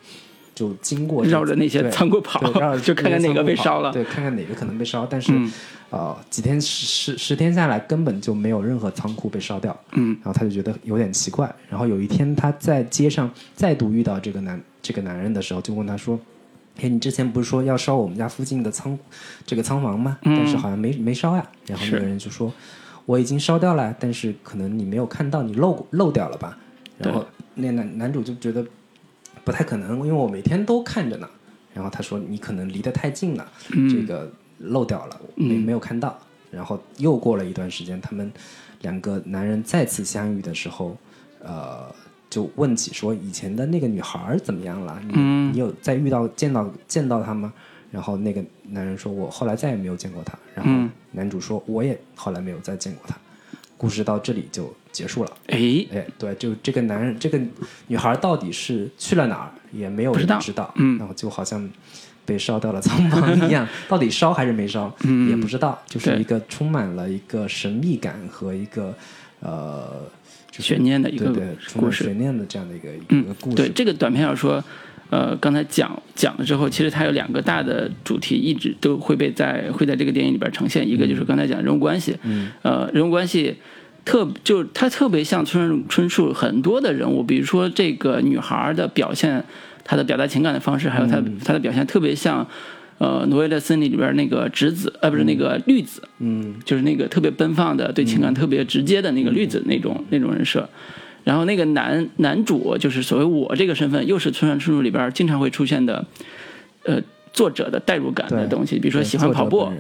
[0.58, 2.42] 就经过绕着那些仓库跑
[2.82, 5.06] 就看看哪个被烧了对，看看哪个可能被烧。
[5.06, 5.52] 但是、嗯
[5.92, 9.80] 呃，几天十十十天下来，根本就没有任何仓库被烧掉。
[9.92, 11.54] 嗯，然后他就觉得有点奇怪。
[11.70, 16.20] 然后有一天他在街上再度遇到这个男这个男人的时候，就问他说
[16.82, 18.98] ：“哎，你之前不是说要烧我们家附近的仓
[19.46, 20.18] 这个仓房吗？
[20.24, 22.52] 但是好像没没烧呀。”然后那个人就说
[23.06, 26.58] ：“我已经烧掉了，但是可能你没有看到，你漏漏掉了吧？”
[26.98, 28.66] 然后那男男主就觉得
[29.48, 31.30] 不太可能，因为我每天都看着呢。
[31.74, 33.50] 然后他说：“你可能离得太近了，
[33.90, 36.20] 这个漏掉了，没没有看到。”
[36.52, 38.30] 然后又过了一段时间，他们
[38.82, 40.98] 两个男人再次相遇的时候，
[41.42, 41.90] 呃，
[42.30, 45.02] 就问起说以前的那个女孩怎么样了？
[45.08, 45.18] 你、
[45.54, 47.54] 你有再遇到见到见到她吗？
[47.90, 53.16] 然后那个男人说：“我后来再也没有见过她。”然后男主说：“我也后来没有再见过她。”
[53.78, 55.32] 故事到这里就结束了。
[55.48, 57.40] 哎，哎，对，就这个男人，这个
[57.86, 60.74] 女孩到底是去了哪儿，也没有不知道人知道。
[60.78, 61.70] 嗯然后就好像
[62.26, 64.92] 被烧掉了仓房一样， 到底烧还是没烧，
[65.30, 65.80] 也不知道。
[65.86, 68.92] 就是一个充满了一个神秘感和一个
[69.42, 70.02] 呃，
[70.50, 71.32] 就是悬念的一个
[71.76, 72.06] 故事。
[72.06, 73.56] 悬念的这样的一个、一嗯个故，事。
[73.56, 74.64] 对这个短篇小说，
[75.12, 80.90] 呃，刚才讲讲了之后，其实它有两个大的主题，一直都会被在会在这个电影里边呈现。
[80.90, 83.56] 一个就是刚才讲人物关系，嗯，呃，人物关系
[84.08, 89.44] 特就他特别像村春树很多的人物，比如说这个女孩的表现，
[89.84, 92.48] 她的表达情感的方式，还有她她的表现特别像。
[93.00, 100.68] 呃，挪威的森林里边那个直子，呃，不是那个绿子，嗯就是那个特别奔放的、对情感特别直接的那个绿子那种、那种人设。
[101.24, 106.08] 然后那个男男主就是所谓我这个身份，又是村上春树里边经常会出现的，
[106.86, 107.00] 呃，
[107.34, 109.72] 作者的代入感的东西，比如说喜欢跑步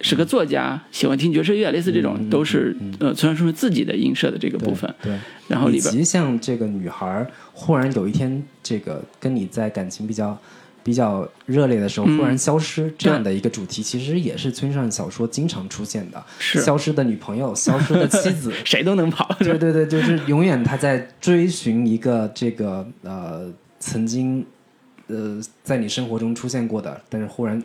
[0.00, 4.92] 是个作家，喜欢听爵士乐，类似这种，都是呃村上春树自己的映射的这个部分。
[5.02, 10.38] 对，然后里边以及像这个女孩儿忽然有一天，这个跟你在感情比较
[10.82, 16.22] 比较热烈的时候，嗯忽然消失这样的一个主题，其实也是村上小说经常出现的。
[16.38, 18.52] 是消失的女朋友，消失的妻子。
[18.64, 24.44] 谁都能跑，对对对，就是 永远他在追寻一个这个呃曾经
[25.08, 27.62] 呃在你生活中出现过的，但是忽然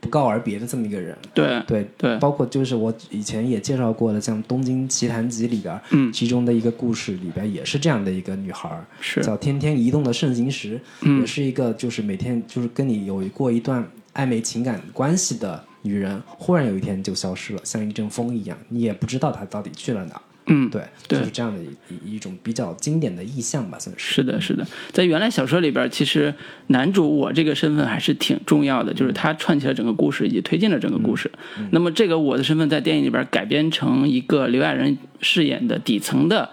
[0.00, 1.16] 不告而别的这么一个人。
[1.34, 20.22] 对对对包括就是我以前也介绍过的，像《东京奇谭集》里边，嗯其中的一个故事里边也是这样的一个女孩，是叫天天移动的盛行时，嗯也是一个就是每天就是跟你有过一段暧昧情感关系的女人，忽然有一天就消失了，像一阵风一样，你也不知道她到底去了哪儿。
[20.50, 21.18] 嗯，对，对。
[21.18, 24.14] 就是这样的一一一种比较经典的意象吧，算是。
[24.14, 26.34] 是的，是的，在原来小说里边，其实
[26.66, 31.30] 男主我这个身份还是挺重要的，就是他串起了整个故事，以及推进了整个故事。
[31.70, 36.50] 那么这个我的身份在电影里边改编成一个刘亚仁饰演的底层的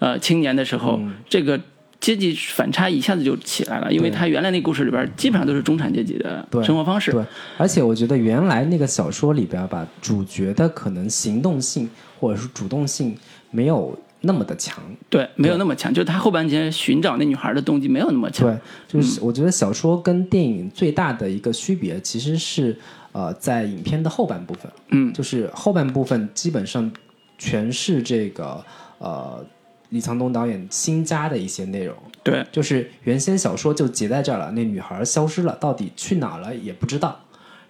[0.00, 1.60] 呃青年的时候，这个
[2.00, 7.10] 阶级反差一下子就起来了，因为他原来那故事里边基本上都是中产阶级的生活方式。
[7.12, 7.24] 对，
[7.56, 11.88] 而且我觉得原来那个小说里边吧，主角的可能行动性
[12.20, 13.16] 或者是主动性
[13.50, 14.82] 没有那么的强。
[15.08, 18.48] 对，没有那么强，就是他后半截寻找那女孩的动机没有那么强。
[18.48, 22.76] 对，就是我觉得小说跟电影最大的一个区别其实是
[23.12, 26.90] 呃，在影片的后半部分，嗯，就是后半部分基本上
[27.38, 28.62] 全是这个
[28.98, 29.44] 呃
[29.88, 31.96] 李沧东导演新加的一些内容。
[32.22, 37.18] 对，就是原先小说就结在这儿了，那女孩消失了，到底去哪儿了也不知道。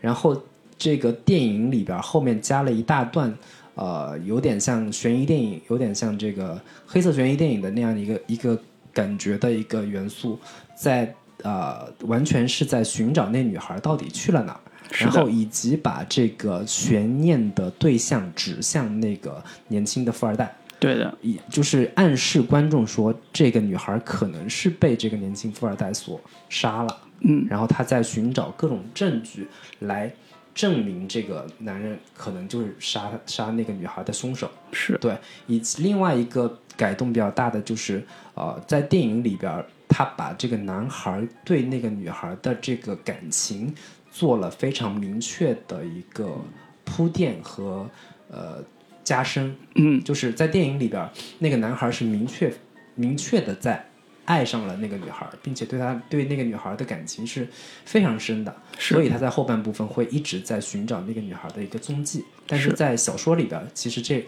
[0.00, 0.42] 然后
[0.78, 3.32] 这个电影里边后面加了一大段，
[3.76, 8.60] 呃，有点像悬疑电影，有点像这个黑色悬疑电影的那样一个一个
[8.92, 10.36] 感觉的一个元素，
[10.74, 14.60] 在呃完全是在寻找那女孩到底去了哪儿。
[14.88, 26.98] 然后以及把这个悬念的对象指向那个年轻的富二代，对的，也就是暗示观众说，这个女孩可能是被这个年轻富二代所杀了。
[27.22, 29.48] 嗯，然后他在寻找各种证据
[29.80, 30.10] 来
[30.56, 34.50] 证明这个男人可能就是杀杀那个女孩的凶手。
[34.72, 35.16] 是对，
[35.46, 38.02] 以及另外一个改动比较大的就是，
[38.34, 43.72] 呃，在电影里边，他把这个男孩对那个女孩的这个感情
[44.10, 46.40] 做了非常明确的一个
[46.86, 47.86] 铺垫和
[48.30, 48.64] 呃
[49.04, 49.54] 加深。
[49.74, 51.06] 嗯，就是在电影里边，
[51.38, 52.50] 那个男孩是明确
[52.94, 53.84] 明确的在
[54.26, 57.48] 爱上了那个女孩，并且对她对那个女孩的感情是
[57.84, 62.22] 非常深的，所以他在后半部分会一直在寻找那个女孩的一个踪迹。
[62.46, 64.26] 但是是在小说里边儿，其实这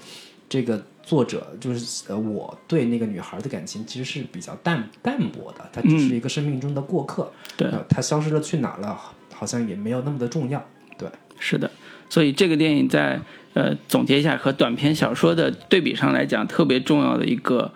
[0.48, 7.30] 这个作者就是呃，我对那个女孩的感情其实是比较淡淡薄的，她只是一个生命中的过客。
[7.56, 7.68] 对。
[7.68, 8.98] 呃，她消失了去哪了，
[9.34, 10.64] 好像也没有那么的重要。
[10.96, 11.08] 对，
[11.38, 11.70] 是的，
[12.08, 13.20] 所以这个电影在
[13.54, 17.72] 呃总结一下和短篇小说的对比上来讲，特别重要的一个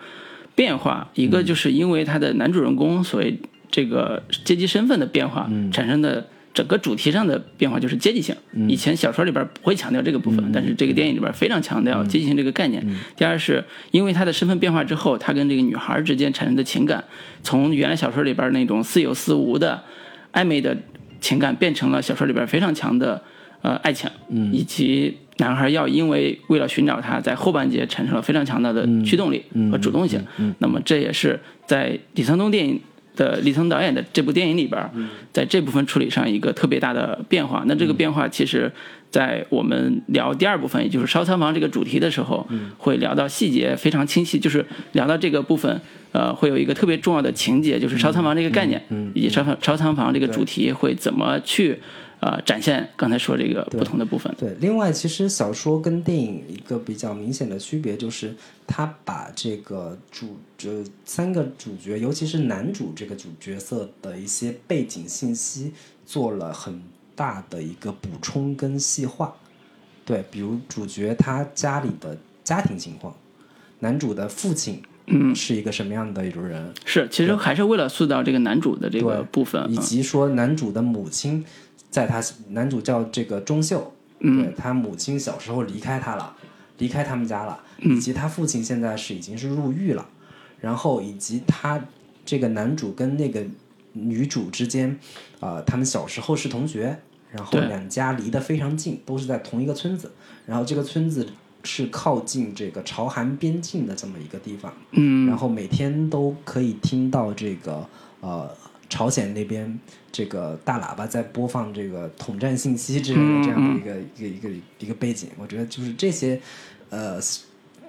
[0.55, 3.39] 变化，一个就是因为他的男主人公所谓
[3.69, 6.27] 这个阶级身份的变化产生的。
[6.53, 8.35] 整个主题上的变化就是阶级性。
[8.67, 12.85] 以前小说里边不会强调这个部分，但是这个电影里边非常强调阶级性这个概念。
[13.15, 17.03] 第二是因为他的身份变化之后，他跟这个女孩之间产生的情感，
[17.41, 19.83] 从原来小说里边那种似有似无的
[20.31, 20.77] 暧昧的
[21.19, 23.23] 情感，变成了小说里边非常强的
[23.63, 24.07] 呃爱情，
[24.51, 30.23] 以及男孩要因为为了寻找她，在后半节产生了非常强大的驱动力和主动性。
[30.59, 32.79] 那么这也是在李沧东电影。
[33.15, 34.89] 的李沧导演的这部电影里边，
[35.31, 37.63] 在这部分处理上一个特别大的变化。
[37.67, 38.71] 那这个变化其实，
[39.11, 42.47] 在我们聊第二部分，也就是烧仓房这个主题的时候，
[42.79, 44.39] 会聊到细节非常清晰。
[44.39, 45.79] 就是聊到这个部分，
[46.11, 48.81] 呃，会有一个特别重要的情节，就是烧仓房这个概念，
[49.13, 51.77] 以及烧烧仓房这个主题会怎么去。
[52.23, 54.33] 呃，展现刚才说这个不同的部分。
[54.37, 58.33] 对，另外其实小说跟电影一个比较明显的区别就是，
[58.65, 65.73] 他把这个主这三个主角，尤其是男主这个主角色的一些背景信息
[66.05, 66.81] 做了很
[67.13, 69.35] 大的一个补充跟细化。
[70.05, 73.13] 对，比如主角他家里的家庭情况，
[73.79, 76.73] 男主的父亲嗯是一个什么样的一种人？
[76.85, 81.43] 是，其实还是为了塑造这个男主的这个部分，以及说男主的母亲。
[81.93, 86.35] 在他男主叫这个钟秀，对他母亲小时候离开他了，
[86.79, 90.09] 离开他们家了，以及他父亲现在是已经是入狱了，
[90.59, 91.79] 然后以及他
[92.25, 93.45] 这个男主跟那个
[93.91, 94.97] 女主之间，
[95.39, 96.97] 呃，他们小时候是同学，
[97.29, 100.11] 然后两家离得非常近，都是在同一个村子，
[100.47, 101.29] 然后这个村子
[101.63, 107.87] 是靠近这个朝韩边境的这么一个地方，嗯，然后每天都可以听到这个
[108.21, 108.49] 呃。
[108.93, 109.79] 朝鲜那边
[110.11, 116.39] 这个大喇叭在播放这个统战信息之类的这样的一个一个一个一个背景，我觉得就是这些
[116.91, 117.19] 呃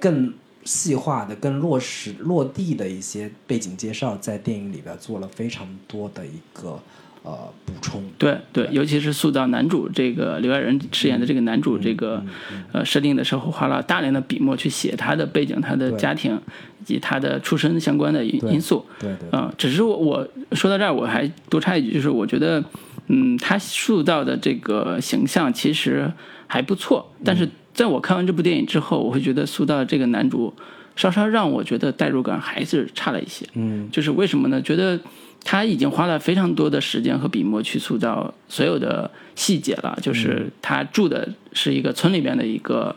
[0.01, 0.33] 更
[0.65, 6.83] 细化的、更落实落地的一些背景介绍，在电影里边做了非常多的一个。
[7.25, 12.23] 呃，补充对对，尤其是塑造男主这个刘爱仁饰演的这个男主这个
[12.71, 16.39] 呃设定的时候，花了大量的笔墨去写他的背景、他的家庭
[16.83, 18.85] 以及他的出身相关的因因素。
[19.01, 22.63] 对对，嗯，只是我我说到这儿，我还多插一句，就是我觉得，
[23.07, 26.13] 嗯，他塑造的这个形象其实
[26.47, 30.53] 还不错，但是在我看完这部电影之后，我会觉得塑造这个男主
[30.95, 33.47] 稍稍让我觉得代入感还是差了一些。
[33.55, 34.61] 嗯，就是为什么呢？
[34.61, 35.01] 觉得。
[35.45, 42.97] 他已经花了非常多的时间和笔墨去塑造所有的细节了，就是他住的是一个村里边的一个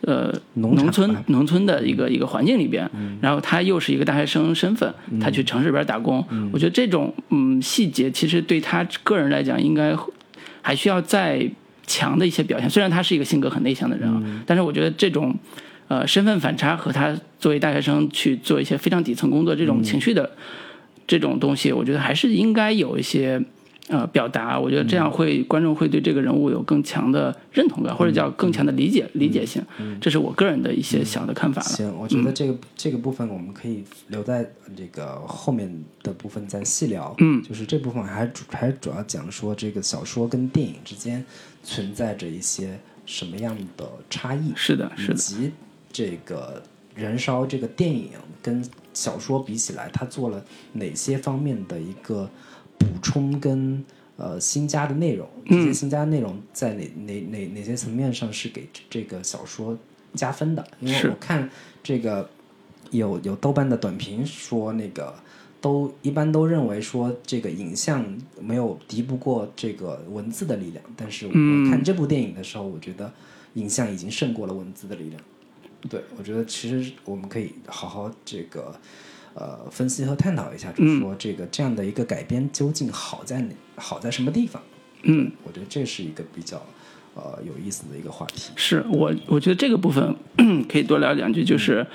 [0.00, 9.96] 呃农村农村的一个一个环境里边，然后他又是一个大学生身份，他去城市里边打工，我觉得这种嗯细节其实对他个人来讲应该
[10.60, 11.48] 还需要再
[11.86, 12.68] 强的一些表现。
[12.68, 15.32] 虽然他是一个性格很内向的人啊，但是我觉得这种
[15.86, 20.28] 呃身份反差和他作为大学生去做一些非常底层工作这种情绪的。
[21.06, 23.42] 这种东西，我觉得还是应该有一些
[23.88, 24.58] 呃表达。
[24.58, 29.62] 我觉得这样会观众会对这个人物有更强的认同感，或者叫更强的理解理解性。
[30.00, 31.68] 这是我个人的一些小的看法了。
[31.68, 35.70] 行，我觉得这个这个部分我们可以留在这个后面
[36.02, 37.14] 的部分再细聊。
[37.18, 41.24] 嗯，就是这部分还主还主要讲说这个小说跟电影之间
[41.62, 44.52] 存在着一些什么样的差异。
[44.56, 45.14] 是的，是的。
[45.14, 45.50] 以及
[45.92, 46.62] 这个
[46.94, 48.10] 燃烧这个电影
[48.42, 48.64] 跟。
[48.96, 52.30] 小说比起来，它做了哪些方面的一个
[52.78, 53.84] 补充跟
[54.16, 55.28] 呃新加的内容？
[55.46, 59.76] 这些新加内容在哪哪哪哪些层面上是给这个小说
[60.14, 60.64] 加分的？
[60.78, 61.50] 因为我看
[61.82, 62.30] 这个
[62.92, 65.12] 有有豆瓣的短评说，那个
[65.60, 68.06] 都一般都认为说这个影像
[68.40, 71.32] 没有敌不过这个文字的力量，但是我
[71.68, 73.12] 看这部电影的时候，我觉得
[73.54, 75.20] 影像已经胜过了文字的力量。
[75.88, 78.74] 对，我觉得其实我们可以好好这个
[79.34, 84.62] 呃分析和探讨一下，就是说这个这样的一个改编究竟好在哪，好在什么地方？
[85.02, 86.64] 嗯，我觉得这是一个比较
[87.14, 88.50] 呃有意思的一个话题。
[88.56, 90.16] 是我我觉得这个部分
[90.68, 91.86] 可以多聊两句，就是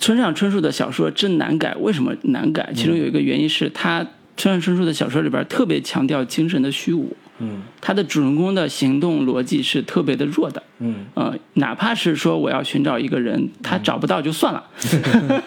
[0.00, 2.72] 村上春树的小说真难改，为什么难改？
[2.74, 4.04] 其中有一个原因是他
[4.36, 7.16] 村上春树的小说里边特别强调精神的虚无。
[7.38, 10.62] 嗯，他的主人公的行动逻辑是特别的弱的。
[10.78, 14.64] 嗯，呃，哪怕是说我要寻找一个人，他找不到就算了，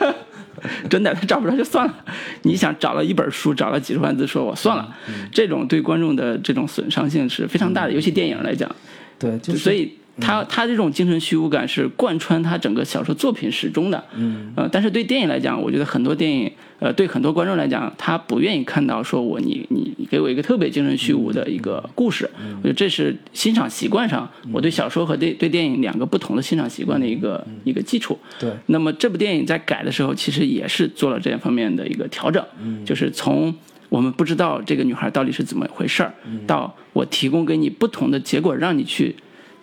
[0.90, 1.94] 真的他找不着就算了。
[2.44, 4.96] 你想找了一本书，找了几十万字，说我算了，
[5.32, 8.70] 这种对观众的这种损伤性是非常大的，尤其电影来讲。
[9.20, 14.03] 对，就所以他他这种精神虚无感是贯穿他整个小说作品始终的。
[14.15, 22.30] 嗯，呃，但是对电影来讲，我觉得很多电影，呃，对很多观众来讲，他不愿意看到说我你你你给我一个特别精神虚无的一个故事。
[22.57, 28.18] 我觉得这是欣赏习惯上，我对小说和对对电影两个不同的欣赏习惯的一个一个基础。
[28.39, 32.43] 对，那么这部电影在改的时候，其实也是做了这方面的一个调整，
[32.84, 33.53] 就是从
[33.89, 36.13] 我们不知道这个女孩到底是怎么回事儿，
[36.45, 39.15] 到我提供给你不同的结果，让你去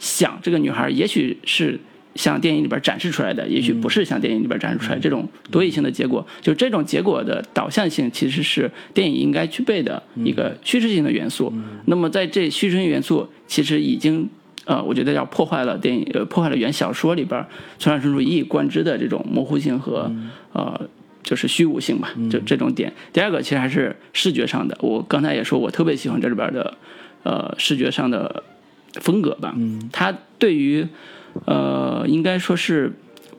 [0.04, 1.80] 想这个女孩，也许是
[2.14, 11.50] 像电影里边展示出来的，也许不是像电影里边展示出来这种多义性的结果，就这种结果的导向性，其实是电影应该具备的一个叙事性的元素。
[11.86, 14.28] 那么在这叙事性元素，其实已经。
[14.66, 17.44] 呃，我觉得要破坏了电影，呃，破坏了原小说里边
[17.78, 20.10] 村上春树一以贯之的这种模糊性和
[20.54, 20.88] 呃，
[21.22, 22.90] 就是虚无性吧，就这种点。
[23.12, 26.78] 第二个其实还是视觉上的，我刚才也说我特别喜欢这里边的
[27.24, 28.42] 呃视觉上的
[29.00, 29.54] 风格吧。
[29.56, 30.86] 嗯，他对于
[31.46, 32.92] 呃应该说是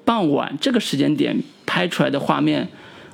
[0.04, 2.68] 傍晚这个时间点拍出来的画面。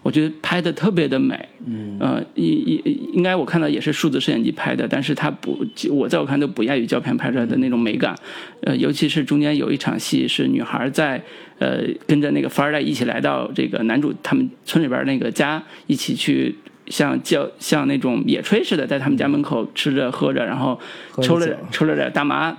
[0.04, 2.82] 我觉得拍的特别的美，嗯，呃，应应
[3.14, 8.16] 应该我看到也是数字摄影机拍的，但是它不，我在我看都不亚于胶片拍出来的那种美感，
[8.64, 11.22] 呃，尤其是中间有一场戏是女孩在
[11.60, 16.56] 呃跟着那个富二代一起来到这个男主他们村里边那个家，一起去
[16.92, 20.80] 像叫像那种野炊似的，在他们家门口吃着喝着，然后
[21.24, 22.56] 抽了抽了点大麻，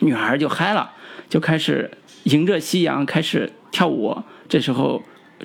[0.00, 0.90] 女孩就嗨了，
[1.30, 1.90] 就开始
[2.24, 4.14] 迎着夕阳开始跳舞，
[4.48, 5.02] 这时候。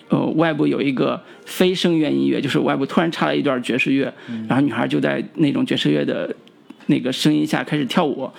[0.08, 4.14] 呃，外部有一个非声乐音乐，就是外部突然插了一段爵士乐，
[4.48, 6.34] 然后女孩就在那种爵士乐的
[6.86, 8.30] 那个声音下开始跳舞，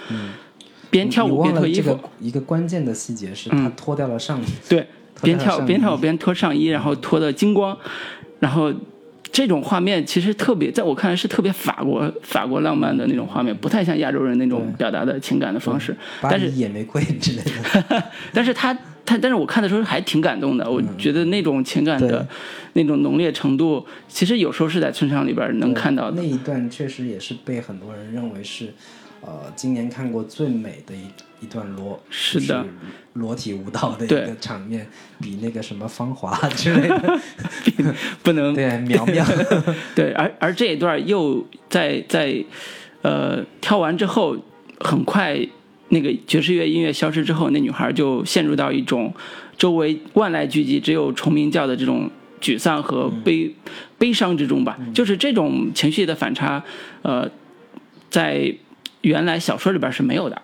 [0.90, 1.98] 边跳舞边脱衣服。
[2.20, 4.44] 一个关键的细节是她脱掉了上衣。
[4.68, 4.86] 对，
[5.22, 7.76] 边跳边跳边脱上衣，然后脱的精光，
[8.38, 8.72] 然后
[9.32, 15.96] 这种画面其实特别，在我看来是特别法国法国浪漫的那种画面，不太像亚洲人那种表达的情感的方式。
[16.22, 17.42] 但是野玫瑰之类
[17.88, 18.76] 的， 但是他。
[19.06, 20.70] 他，但是我看的时候还挺感动的。
[20.70, 22.24] 我觉得那种情感的
[22.74, 26.22] 那种浓烈程度，其实有时候是在村上里边能看到的。
[26.22, 28.72] 那一段确实也是被很多人认为是，
[29.20, 32.64] 呃，今年看过最美的一一段裸是的。
[33.14, 34.86] 裸体舞蹈的一个场面，
[35.20, 37.20] 比那个什么芳华之类的。
[38.22, 38.54] 不能。
[38.54, 39.24] 对苗苗
[39.94, 42.44] 对，而而这一段又在在
[43.02, 44.36] 呃跳完之后
[44.78, 45.38] 很快。
[45.92, 49.12] 那个爵士乐音乐消失之后，那女孩就陷入到一种
[49.58, 52.08] 周围万籁俱寂、只有虫鸣叫的这种
[52.40, 53.52] 沮丧和悲
[53.98, 54.78] 悲伤之中吧。
[54.94, 56.62] 就是这种情绪的反差，
[57.02, 57.28] 呃，
[58.08, 58.54] 在
[59.02, 60.40] 原来小说里边是没有的，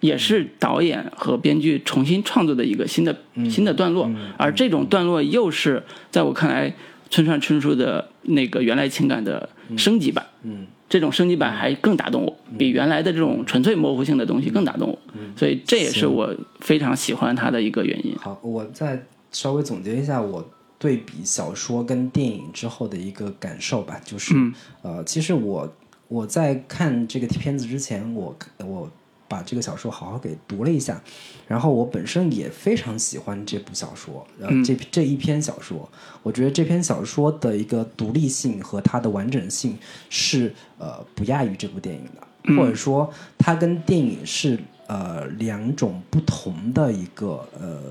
[0.00, 3.16] 也是导演和编剧重新创作的一个新的
[3.50, 4.10] 新的段落。
[4.36, 6.74] 而这种段落又是在我看来，
[7.10, 10.26] 村上春树的那个原来情感的升级版。
[10.42, 10.66] 嗯。
[10.90, 14.98] 这种升级版还更打动我，比原来的这种纯粹模糊性的东西更打动我，
[15.36, 18.16] 所以这也是我非常喜欢它的一个原因。
[18.18, 20.42] 好，我再稍微总结一下我
[20.78, 24.34] 对比小说跟电影之后的一个感受吧，就是
[24.80, 25.70] 呃，其实我
[26.08, 28.90] 我在看这个片子之前，我我。
[29.30, 30.98] 把这个小说好好给读了一下，
[31.46, 35.86] 然后我本身也非常喜欢这部小说，呃，这这一篇小说，
[36.22, 39.76] 我觉得这篇小说的一个独立性和它的完整性
[40.08, 47.82] 是呃不亚于这部电影的，或者说它跟电影是呃两种不同的一个呃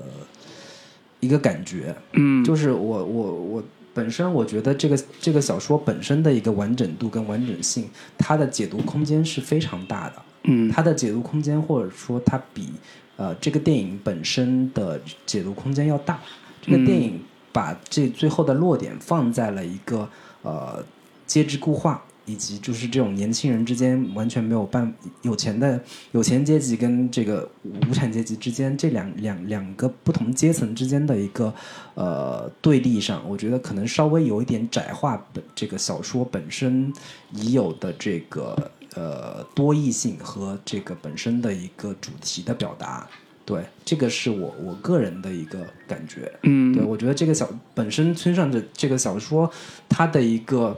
[1.20, 3.62] 一个感觉，嗯，就是我我我
[3.98, 10.14] 本身我觉得这个这个小说本身的一个完整度跟完整性，它的解读空间是非常大的。
[10.44, 12.68] 嗯，它的解读空间，或者说它比
[13.16, 16.20] 呃这个电影本身的解读空间要大。
[16.62, 17.20] 这个电影
[17.50, 20.08] 把这最后的落点放在了一个
[20.42, 20.84] 呃
[21.26, 25.80] 阶级固化，以及就是这种年轻人之间完全没有办有钱的
[26.12, 27.48] 有钱阶级跟这个
[27.88, 31.52] 无产阶级之间这两两两个不同阶层之间的一个
[31.94, 36.92] 呃对立上，我觉得可能稍微有一点窄化本这个小说本身
[37.32, 38.70] 已有的这个。
[38.94, 43.06] 呃，多义性和这个本身的一个主题的表达，
[43.44, 46.32] 对，这个是我我个人的一个感觉。
[46.42, 49.48] 嗯，对我觉得这个小本身村上的这个小说，
[49.90, 50.76] 它的一个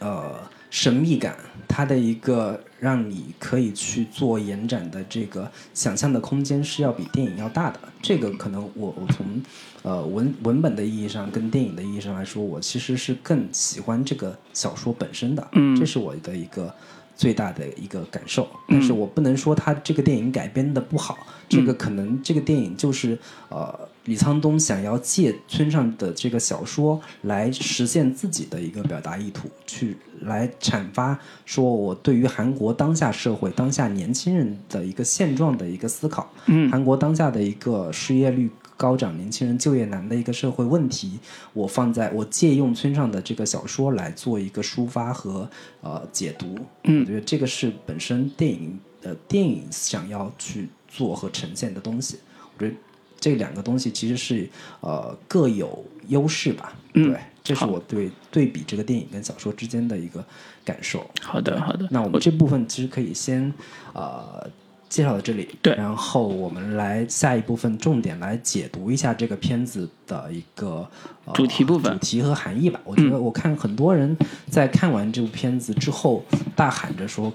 [0.00, 0.34] 呃
[0.70, 7.80] 神秘感，它的一个让你可以去做延展的这个想象的空间是要比电影要大的。
[8.02, 9.42] 这个可能我我从
[9.82, 15.48] 呃文文本的意义上跟电影的意义上来说，我其实是更喜欢这个小说本身的。
[15.52, 16.74] 嗯，这是我的一个。
[17.18, 18.48] 最大的一个感受。
[18.66, 23.18] 但是我不能说他这个电影改编的不好，这个可能这个电影就是
[23.50, 36.32] 呃李沧东想要借村上的这个小说来实现自己的一个表达意图，去来阐发说我对于韩国当下社会、当下年轻人的一个现状的一个思考。
[36.46, 38.48] 嗯韩国当下的一个失业率
[38.78, 41.18] 高涨、年轻人就业难的一个社会问题，
[41.52, 45.50] 我放在我借用村上的这个小说来做一个抒发和
[45.82, 46.56] 呃解读。
[46.84, 52.18] 嗯我觉得这个是本身电影的电影想要去做和呈现的东西。
[52.56, 52.76] 我觉得
[53.20, 54.48] 这两个东西其实是
[54.80, 56.72] 呃各有优势吧。
[56.94, 60.24] 嗯对，这是我对对比这个电影跟小说之间的一个
[60.64, 61.04] 感受。
[61.20, 63.52] 好的好的，那我们这部分其实可以先
[63.92, 64.48] 呃
[64.88, 65.74] 介绍到这里，对。
[65.74, 70.88] 然后我们来下一部分重点来解读一下这个片子的一个、
[71.24, 71.92] 呃、主题部分。
[71.92, 72.80] 主题和含义吧。
[72.84, 74.16] 我觉得我看很多人
[74.48, 76.24] 在看完这部片子之后
[76.56, 77.32] 大喊着说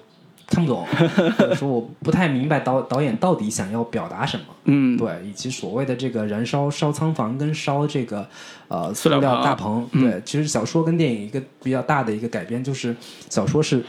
[0.47, 0.85] 看不懂，
[1.55, 4.45] 说我不太明白导导演到底想要表达什么。
[4.65, 4.97] 嗯。
[4.97, 8.27] 对，以及所谓的这个燃烧烧仓房跟烧这个
[8.67, 10.01] 呃塑料大棚，嗯。
[10.01, 12.95] 对，其实小说跟电影一个比较大的一个改编就是
[13.29, 13.83] 小说是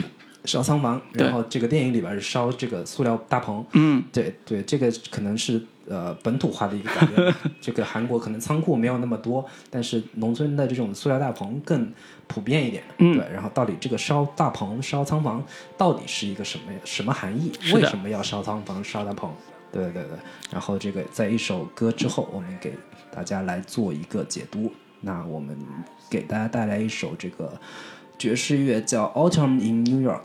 [0.45, 7.38] 烧仓房，然后这个电影里边是烧这个塑料大棚，嗯对对，这个可能是呃本土化的一个改编吧。
[7.61, 11.90] 这个韩国可能仓库没有那么多，但是农村的这种塑料大棚更
[12.26, 12.84] 普遍一点。
[12.99, 13.26] 嗯对。
[13.32, 15.42] 然后到底这个烧大棚、烧仓房
[15.78, 17.51] 到底是一个什么什么含义？
[17.72, 19.32] 为什么要烧仓房、烧大棚？
[19.72, 20.18] 对对对。
[20.53, 22.74] 然后这个在一首歌之后，我们给
[23.11, 24.70] 大家来做一个解读。
[25.01, 25.55] 那我们
[26.09, 27.53] 给大家带来一首这个
[28.25, 30.22] 爵士乐，叫《Autumn in New York》。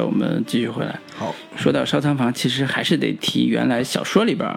[0.00, 0.98] 的，我们继续回来。
[1.14, 4.48] 好，说到烧仓房，其实还是得提原来小说里边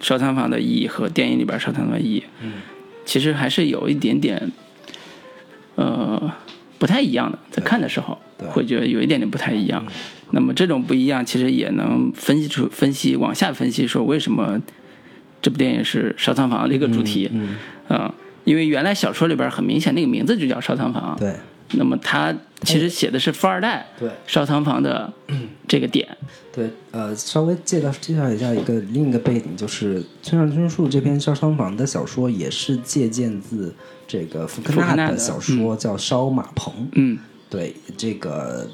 [0.00, 2.24] 烧仓房的意义和电影里边烧仓房的意义。
[2.40, 2.52] 嗯，
[3.04, 4.50] 其实还是有一点点，
[5.74, 6.32] 呃，
[6.78, 7.38] 不太一样的。
[7.50, 8.16] 在看的时候，
[8.50, 9.84] 会觉得有一点点不太一样。
[10.30, 14.60] 那么这种不一样，其实也能分析出分析往下分析说为什么
[15.42, 17.28] 这部电影是烧仓房的一个主题。
[17.32, 17.56] 嗯，
[17.88, 18.12] 嗯
[18.44, 21.16] 因为原来小说里边很明显那个名字就叫烧仓房。
[21.20, 21.34] 对
[21.74, 22.34] 那么他
[22.64, 24.10] 其实写的是富二代对。
[24.26, 25.12] 烧仓房的
[25.68, 26.16] 这个点。
[26.52, 33.74] 对，呃，稍微介绍介绍一下一个另一个背景，就是村上春树这篇《烧仓房》的小说也是借鉴自
[34.06, 36.72] 这个福克纳的小说，叫《烧马棚》。
[36.92, 38.68] 嗯对，这个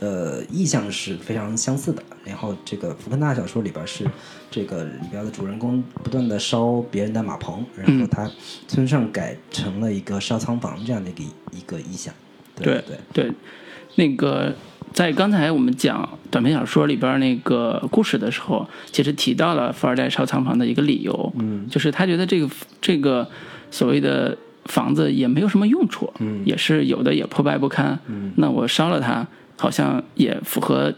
[0.00, 2.02] 呃意象是非常相似的。
[2.24, 4.04] 然后这个福克纳小说里边是
[4.50, 8.30] 这个里边的主人公不断的烧别人的马棚，然后嗯他
[8.66, 11.22] 村上改成了一个烧仓房这样的一个
[11.52, 12.12] 一个意象。
[12.56, 13.32] 对对对，
[13.96, 14.52] 那个
[14.92, 22.48] 在刚才我们讲短篇小说里边那个故事的时候，其实提到了富二代烧仓房的一个理由，嗯就是他觉得这个
[22.80, 23.28] 这个
[23.70, 24.36] 所谓的
[24.66, 29.26] 房子也没有什么用处，嗯也是有的也破败不堪，嗯那我烧了它。
[29.58, 30.92] 好像也符合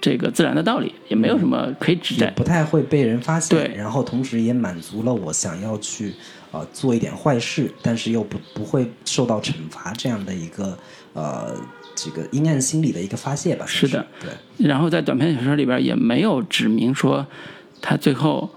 [0.00, 2.26] 这个自然的道理，也没有什么可以指摘。
[2.26, 3.76] 也不太会被人发现，对。
[3.76, 6.14] 然后同时也满足了我想要去
[6.52, 10.78] 呃做一点坏事，但是又不不会受到惩罚这样的一个
[11.14, 11.56] 呃
[11.94, 13.64] 这个阴暗心理的一个发泄吧。
[13.66, 17.26] 是的，对，然后在短篇小说里边也没有指明说
[17.80, 18.48] 他最后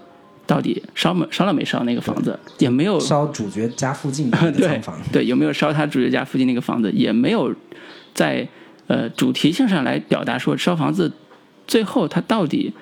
[0.46, 7.52] 到底烧没烧了没烧那个房子，也没有烧主角家附近的一个房，对，有没有烧他主角家附近那个房子，也没有
[8.14, 8.46] 在
[8.86, 11.10] 呃主题性上来表达说烧房子
[11.70, 12.72] 最后它到底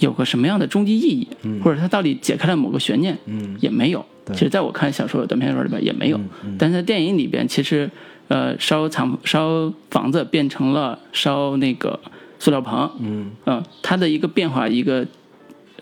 [0.00, 1.28] 有个什么样的终极意义，
[1.62, 3.56] 或者它到底解开了某个悬念，嗯。
[3.60, 4.04] 也没有。
[4.32, 6.20] 其实在我看小说短篇小说里边也没有，
[6.58, 7.88] 但是在电影里边，其实
[8.26, 11.98] 呃烧厂烧房子变成了烧那个
[12.40, 13.30] 塑料棚，嗯。
[13.46, 15.06] 嗯，它的一个变化，一个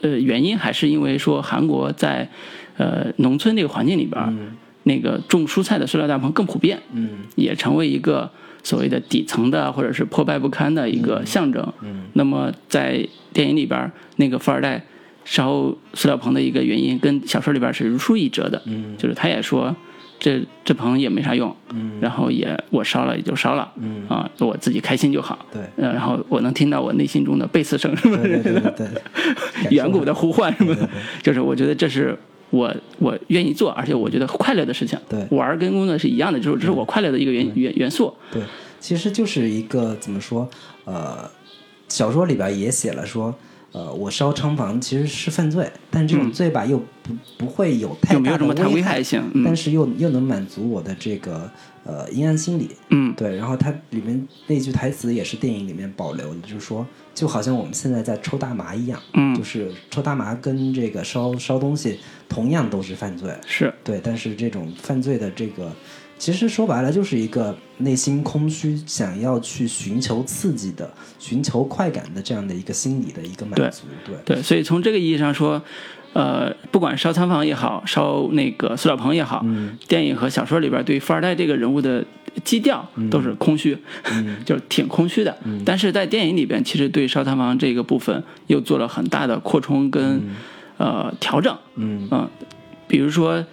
[0.02, 2.28] 呃原因还是因为说韩国在
[2.76, 4.30] 呃农村这个环境里边儿，
[4.84, 7.08] 那个种蔬菜的塑料大棚更普遍，嗯。
[7.34, 8.30] 也成为一个
[8.66, 11.64] 所谓的底层的或者是破败不堪的一个象征。
[11.82, 12.02] 嗯。
[12.14, 14.84] 那么在电影里边，那个富二代
[15.24, 18.96] 烧塑料棚的一个原因，跟小说里边是如出一辙的，嗯。
[18.98, 19.74] 就是他也说。
[20.18, 21.98] 这这棚也没啥用，嗯。
[22.00, 24.02] 然后也我烧了也就烧了，嗯。
[24.08, 25.60] 啊，我自己开心就好，对。
[25.76, 28.42] 呃，然后我能听到我内心中的贝斯声什么的
[28.72, 28.88] 对
[29.70, 30.88] 远古的呼唤什么的
[31.22, 32.18] 就是我觉得这是
[32.50, 34.98] 我我愿意做，而且我觉得快乐的事情。
[35.08, 38.12] 对玩跟工作是一样的，就是这是我快乐的一个元元元素。
[38.32, 38.42] 对，
[38.80, 40.48] 其实就是一个怎么说，
[40.84, 41.28] 呃，
[41.88, 43.34] 小说里边也写了说，
[43.72, 49.22] 呃，我烧仓房其实是犯罪，但这种罪吧又不不会有太有没有大的什么太危害害性？
[49.34, 51.50] 嗯但是又又能满足我的这个
[51.86, 52.70] 呃阴暗心理。
[52.90, 65.72] 嗯，对，然后它里面那句台词也是电影里面保留的，就是说，就好像我们现在在抽大麻一样，嗯就是抽大麻跟这个烧烧东西同样都是犯罪，是对，但是这种犯罪的这个，
[66.18, 75.62] 其实说白了就是一个内心空虚，想要去寻求刺激的、寻求快感的这样的一个心理的一个满对足，对，对，所以从这个意义上说，
[76.16, 82.02] 呃，不管烧仓房也好，烧那个塑料棚也好，嗯电影和小说里边对富二代这个人物的
[82.42, 83.76] 基调都是空虚，
[84.12, 85.36] 嗯 就是挺空虚的。
[85.62, 90.22] 但是在电影里边，其实对烧仓房这个部分又做了很大的扩充跟、
[90.78, 91.54] 呃调整。
[91.74, 92.26] 嗯，嗯、
[92.88, 93.44] 比如说，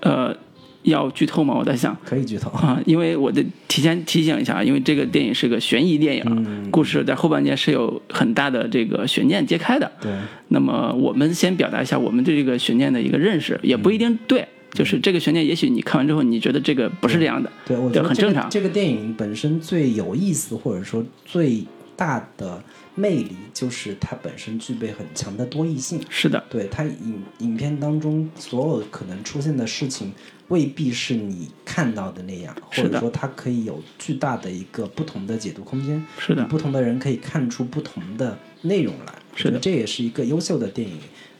[0.00, 0.36] 呃，
[0.82, 1.54] 要剧透吗？
[1.58, 9.90] 我在想可以剧透，啊，因为我得提前提醒一下，因为这个电影是个悬疑电影，嗯故事在后半截是有很大的这个悬念揭开的。
[10.00, 10.10] 对，
[10.48, 14.46] 那么我们先表达一下我们对这个悬念的一个认识，也不一定对。
[14.74, 21.62] 就是这个悬念，也许你看完之后，你觉得这个不是这样的，对，我对觉得这个很正常这个电影本身最有意思，或者说最
[22.02, 22.60] 大的
[22.96, 26.00] 魅力，就是它本身具备很强的多义性。
[26.10, 30.12] 是的，对它影影片当中所有可能出现的事情，
[30.48, 36.04] 未必是你看到的那样，或者说它可以有巨大的一个不同的解读空间。
[36.18, 39.14] 是的不同的人可以看出不同的内容来。
[39.36, 40.98] 是的这也是一个优秀的电影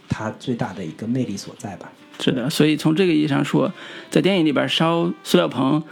[0.09, 1.91] 它最大的一个魅力所在吧。
[2.21, 2.49] 是的。
[2.49, 3.73] 所以从这个意义上说，
[4.13, 5.83] 在电影里边烧塑料棚，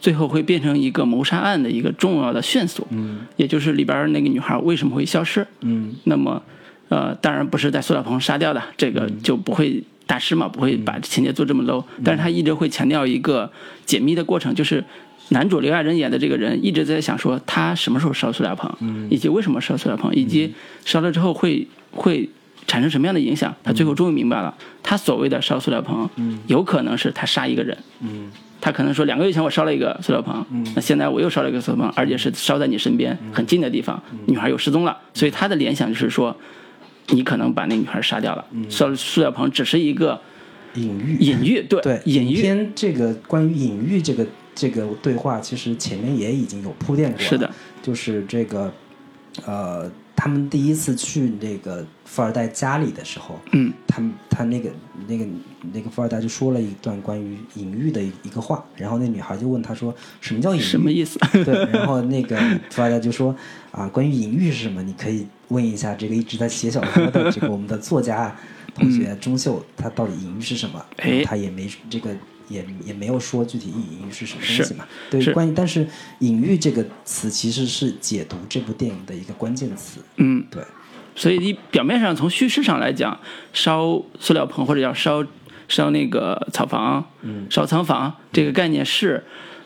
[0.00, 5.46] 最后会变成一个谋杀案的一个重要的线索，嗯也就是里边那个女孩为什么会消失。
[5.60, 6.42] 嗯那么，
[6.88, 11.84] 呃，当然不是在塑料棚杀掉的，这个就不会大师嘛，不会把情节做这么 low。
[12.02, 13.52] 但是他一直会强调一个
[13.84, 14.82] 解密的过程，就是
[15.28, 22.28] 男主刘亚仁演的这个人一直在想说他什么时候烧塑料棚，以及为什么烧塑料棚，以及烧了之后会会
[22.66, 23.54] 产生什么样的影响。
[23.62, 26.08] 他最后终于明白了，他所谓的烧塑料棚，
[26.46, 27.76] 有可能是他杀一个人。
[28.00, 28.30] 嗯
[28.60, 30.44] 他可能说两个月前我烧了一个塑料棚，
[30.74, 36.36] 那现在我又烧了一个塑料棚，而且是烧在你身边很近的地方，女孩又失踪了，所以他的联想就是说，
[37.08, 40.20] 你可能把那女孩杀掉了，烧塑料棚只是一个
[40.74, 41.16] 隐喻。
[41.18, 47.24] 隐喻，对，对，隐喻，片这个关于隐喻这个这个对话，其实前面也已经有铺垫过了。
[47.24, 47.50] 是的，
[47.82, 48.72] 就是这个
[49.46, 54.68] 呃，他们第一次去那个富二代家里的时候，嗯，他他那个
[55.06, 55.24] 那个
[55.72, 60.64] 那个富二代就说了一段关于隐喻的一一个话，然后那女孩就问他说什么叫隐喻？
[60.64, 61.20] 什么意思？
[61.44, 62.36] 对，然后那个
[62.70, 63.34] 富二代就说
[63.70, 64.82] 啊，关于隐喻是什么？
[64.82, 68.36] 你可以问一下这个一直在写小说的这个我们的作家
[68.74, 70.84] 同学钟秀，他到底隐喻是什么？
[70.98, 72.10] 嗯哎他也没这个
[72.48, 74.84] 也也没有说具体隐喻是什么东西嘛。
[75.08, 75.86] 对，关于但是
[76.18, 80.00] 隐喻这个词其实是解读这部电影的一个关键词。
[80.16, 80.60] 嗯，对，
[81.14, 83.18] 所以你表面上从叙事上来讲，
[83.52, 85.24] 烧塑料棚或者叫烧
[85.68, 87.04] 烧那个草房、
[87.48, 89.22] 烧仓房这个概念是，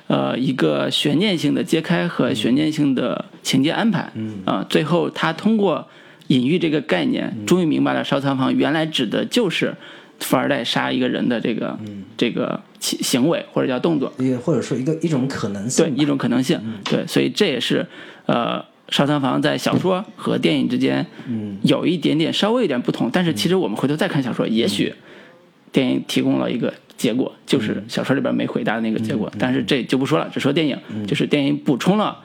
[0.07, 4.11] 呃，一个悬念性的揭开和悬念性的情节安排。
[4.15, 5.87] 嗯啊、最后他通过
[6.29, 9.75] 隐喻这个概念，终于明白了烧仓房原来指的就是
[10.21, 11.79] 富二代杀一个人的这个、
[12.17, 14.13] 这个行行为或者叫动作。
[14.19, 15.85] 也或者说一个一种可能性。
[15.85, 16.61] 对一种可能性。
[16.85, 17.87] 对，所以这也是
[18.27, 24.95] 呃烧仓房在小说和电影之间，嗯，有一点点稍微有点不同，但是其实我们回头再看小说，也许
[25.73, 32.19] 电影提供了一个结果，就是小说里边没回答的那个结果，但是这就不说了，只说电影，就是电影补充了。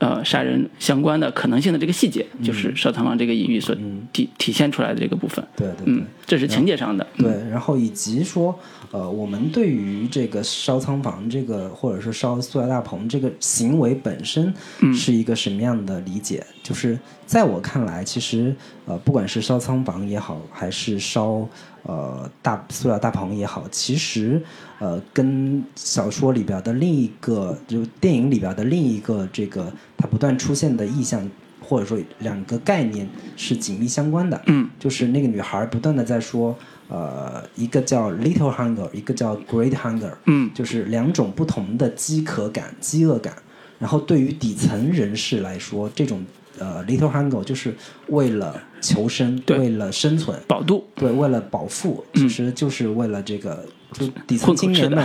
[0.00, 3.76] 呃，杀人相关的可能性的这个细节，就是烧仓房这个隐喻所
[4.12, 5.46] 体体现出来的这个部分。
[5.54, 5.94] 对对对。
[5.94, 7.06] 嗯，这是情节上的。
[7.18, 8.58] 对，然后以及说，
[8.90, 14.52] 呃，我们对于这个烧仓房这个，或者是烧塑料大棚这个行为本身，
[14.94, 16.42] 是一个什么样的理解？
[16.62, 21.46] 就是在我看来，其实呃，不管是烧仓房也好，还是烧
[21.82, 24.42] 呃大塑料大棚也好，其实
[24.78, 31.28] 呃，跟小说里边的另一个，就电影里边的另一个这个它不断出现的意象。
[31.62, 36.56] 或者说两个概念是紧密相关的，嗯，就是那个女孩不断的在说，
[36.88, 43.36] 呃，一个叫 little hunger，一个叫 great hunger，嗯，就是两种不同的饥渴感、饥饿感。
[43.78, 46.24] 然后对于底层人士来说，这种
[46.58, 47.72] 呃 little hunger 就是
[48.08, 53.64] 为了求生，为了生存、保度，对，为了保富，其实就是为了这个。
[53.92, 55.04] 就底层青年们，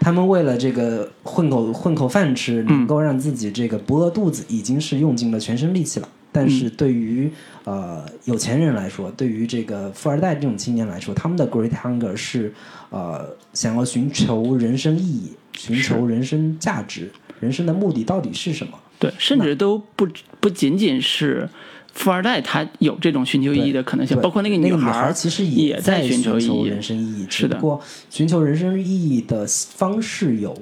[0.00, 6.08] 他们为了这个混口混口饭吃，能够让自己这个不饿肚子，已经是用尽了全身力气了。
[6.32, 7.30] 但是对于
[7.64, 12.50] 呃有钱人来说，对于这个富二代这种青年来说，他们的 great hunger 是
[12.88, 18.72] 呃想要寻求人生意义，寻求人生价值，人生的目的到底是什么？
[18.98, 20.08] 对，甚至都不
[20.40, 21.46] 不仅仅是。
[21.94, 27.26] 富二代他有这种寻求意义的可能性，包括那个女孩其实也在寻求人生意义。
[27.30, 27.80] 是的，不过
[28.10, 30.60] 寻求人生意义的方式有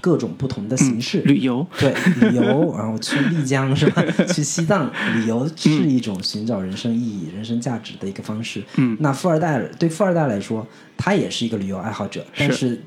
[0.00, 1.20] 各种不同的形式。
[1.22, 4.02] 旅游，对，旅游，然后去丽江是吧？
[4.32, 8.62] 去西藏旅游是一种寻找人生意义、人生价值的一个方式。
[8.76, 10.66] 嗯，那富二代对富二代来说，
[10.96, 12.80] 他也是一个旅游爱好者，但是。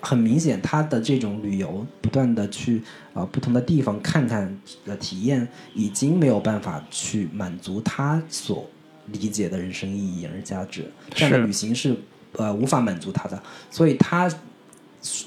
[0.00, 2.82] 很明显，他的这种旅游，不断的去
[3.12, 8.68] 呃不同的地方看看的体验，已经没有办法去满足他所
[9.06, 10.90] 理解的人生意义、人生价值。
[11.10, 11.94] 这样的旅行是
[12.32, 14.30] 呃无法满足他的，所以他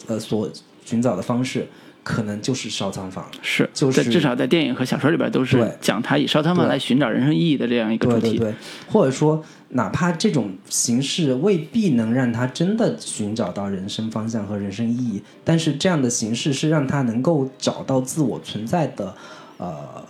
[0.07, 0.49] 呃所
[0.84, 1.67] 寻找的方式。
[2.05, 8.32] 可能就是烧仓房，是，就是至少在电影和小说里边都是讲他以烧仓房来寻找人生意义的这样一个主题。
[8.32, 8.55] 对对对，
[8.89, 9.41] 或者说，
[9.74, 19.15] 哪怕这种形式未必能让他真的寻找到人生方向和人生意义，但是这样的形式是让他能够找到自我存在的，
[19.57, 20.03] 呃，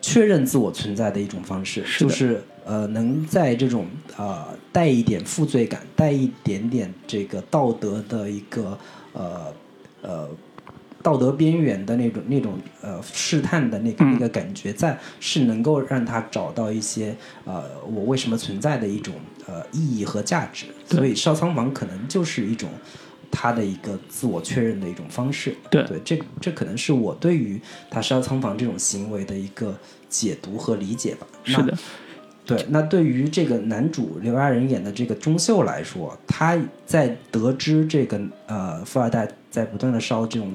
[0.00, 3.86] 确认自我存在的一种方式，就是呃，能在这种
[4.16, 8.78] 呃带一点负罪感、带一点点这个道德的一个
[9.12, 9.52] 呃
[10.02, 10.28] 呃。
[11.06, 19.14] 道德边缘的那种、那种呃试探的那个那个感觉，在是能够让他找到一些呃我为什么存在的一种
[19.46, 20.66] 呃意义和价值。
[20.84, 22.68] 所以烧仓房可能就是一种
[23.30, 25.56] 他的一个自我确认的一种方式。
[25.70, 29.78] 对对，这这可能是我对于他烧仓房这种行为的一个
[30.08, 31.26] 解读和理解吧。
[31.44, 31.78] 是的，
[32.44, 32.66] 对。
[32.68, 40.52] 那对于这个男主刘亚仁演的这个钟秀来说，他在得知这个呃富二代在不断的烧这种。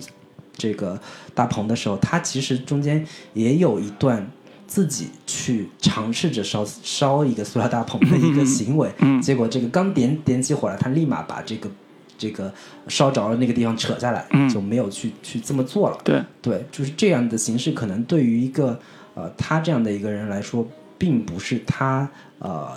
[0.57, 0.99] 这个
[1.33, 4.29] 大棚的时候，他其实中间也有一段
[4.67, 8.91] 自己去尝试着烧烧一个塑料大棚的一个行为，
[9.21, 11.69] 结果这个刚点点起火来，他立马把这个
[12.17, 12.53] 这个
[12.87, 15.97] 烧着了那个地方扯下来，就没有去去这么做了。
[16.03, 18.79] 对对，就是这样的形式，可能对于一个
[19.15, 22.69] 呃他这样的一个人来说，并不是他呃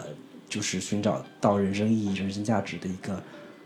[0.48, 3.22] 就是寻找到人生意义、人生价值的一个。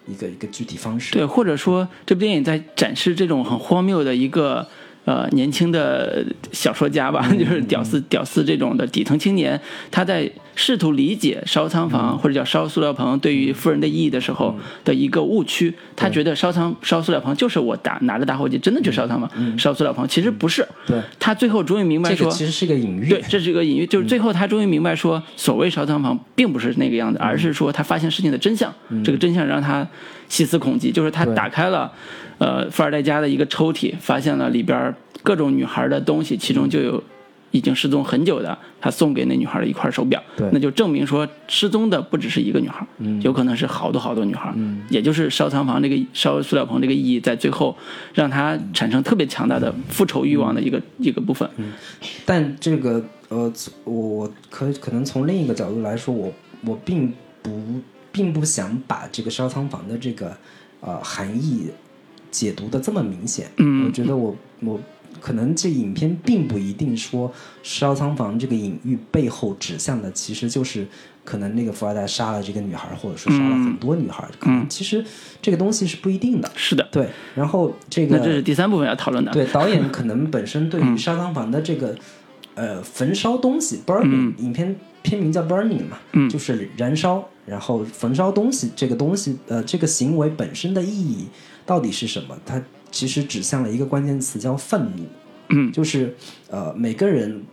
[0.09, 4.67] 一个一个具体方式，对，或者说这部电影在展示这种很荒谬的一个。
[5.05, 9.59] 呃，年轻的小说家吧， 就是屌丝屌丝这种的底层青年，
[9.91, 14.53] 他在试图理解烧仓房或者叫烧塑料棚对于富人的意义的时候
[14.85, 15.73] 的一个误区。
[15.95, 19.31] 他觉得烧仓烧塑料棚就是我打拿着打火机真的去烧仓吗？
[19.57, 20.67] 烧塑料棚其实不是。
[20.85, 23.09] 对，他最后终于明白说，其实是个隐喻。
[23.09, 28.75] 对，这是一个隐喻，就是最后他终于明白说，所谓烧仓房并不是那个样子，而是说他发现事情的真相。
[29.05, 29.87] 这个真相让他
[30.29, 31.93] 细思恐极，就是他打开了。
[32.39, 34.95] 呃，富二代家的一个抽屉，发现了里边
[35.25, 37.03] 各种女孩的东西，其中就有
[37.51, 40.23] 已经失踪很久的，他送给那女孩的一块手表。
[40.37, 44.53] 对，那就证明说失踪的不只是一个女孩，嗯，有可能是好多好多女孩。
[44.57, 47.77] 嗯，也就是烧仓房这个烧塑料棚这个意义，在最后
[48.15, 51.49] 让他产生特别强大的复仇欲望的一个一个部分。
[51.57, 51.73] 嗯，
[52.27, 53.53] 但这个呃，
[53.85, 56.33] 我可可能从另一个角度来说，我
[56.65, 57.51] 我并不
[58.13, 60.37] 并不想把这个烧仓房的这个
[60.81, 61.69] 呃含义。
[62.31, 64.79] 解读的这么明显，嗯，我觉得我我
[65.21, 70.87] 可能这影片并不一定说烧仓房这个隐喻背后指向的其实就是
[71.25, 75.05] 可能那个富二代杀了这个女孩，或者说杀了很多女孩，可能其实
[75.43, 77.09] 这个东西是不一定的，是的，对。
[77.35, 81.95] 然后这个那这是第三部分要讨论的， 对导演可能本身对于烧仓房的这个
[82.55, 86.29] 呃焚烧东西，burning，、影片片名叫 burning 嘛，嗯。
[86.31, 91.27] 就是燃烧，然后焚烧东西这个东西，呃，这个行为本身的意义
[91.67, 92.35] 到底是什么？
[92.47, 95.05] 它其实指向了一个关键词叫愤怒，
[95.49, 95.73] 嗯。
[95.73, 96.15] 就是
[96.51, 97.45] 呃每个人。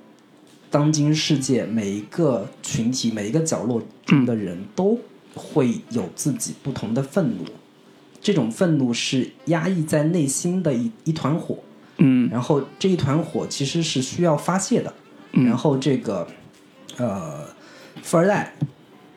[0.71, 4.99] 当今世界每一个群体、每一个角落中的人都
[5.33, 7.45] 会有自己不同的愤怒，
[8.19, 11.59] 这种愤怒是压抑在内心的一一团火，
[11.99, 12.27] 嗯。
[12.29, 14.93] 然后这一团火其实是需要发泄的，
[15.31, 15.45] 嗯。
[15.45, 16.27] 然后这个
[16.97, 17.45] 呃
[18.03, 18.53] 富二代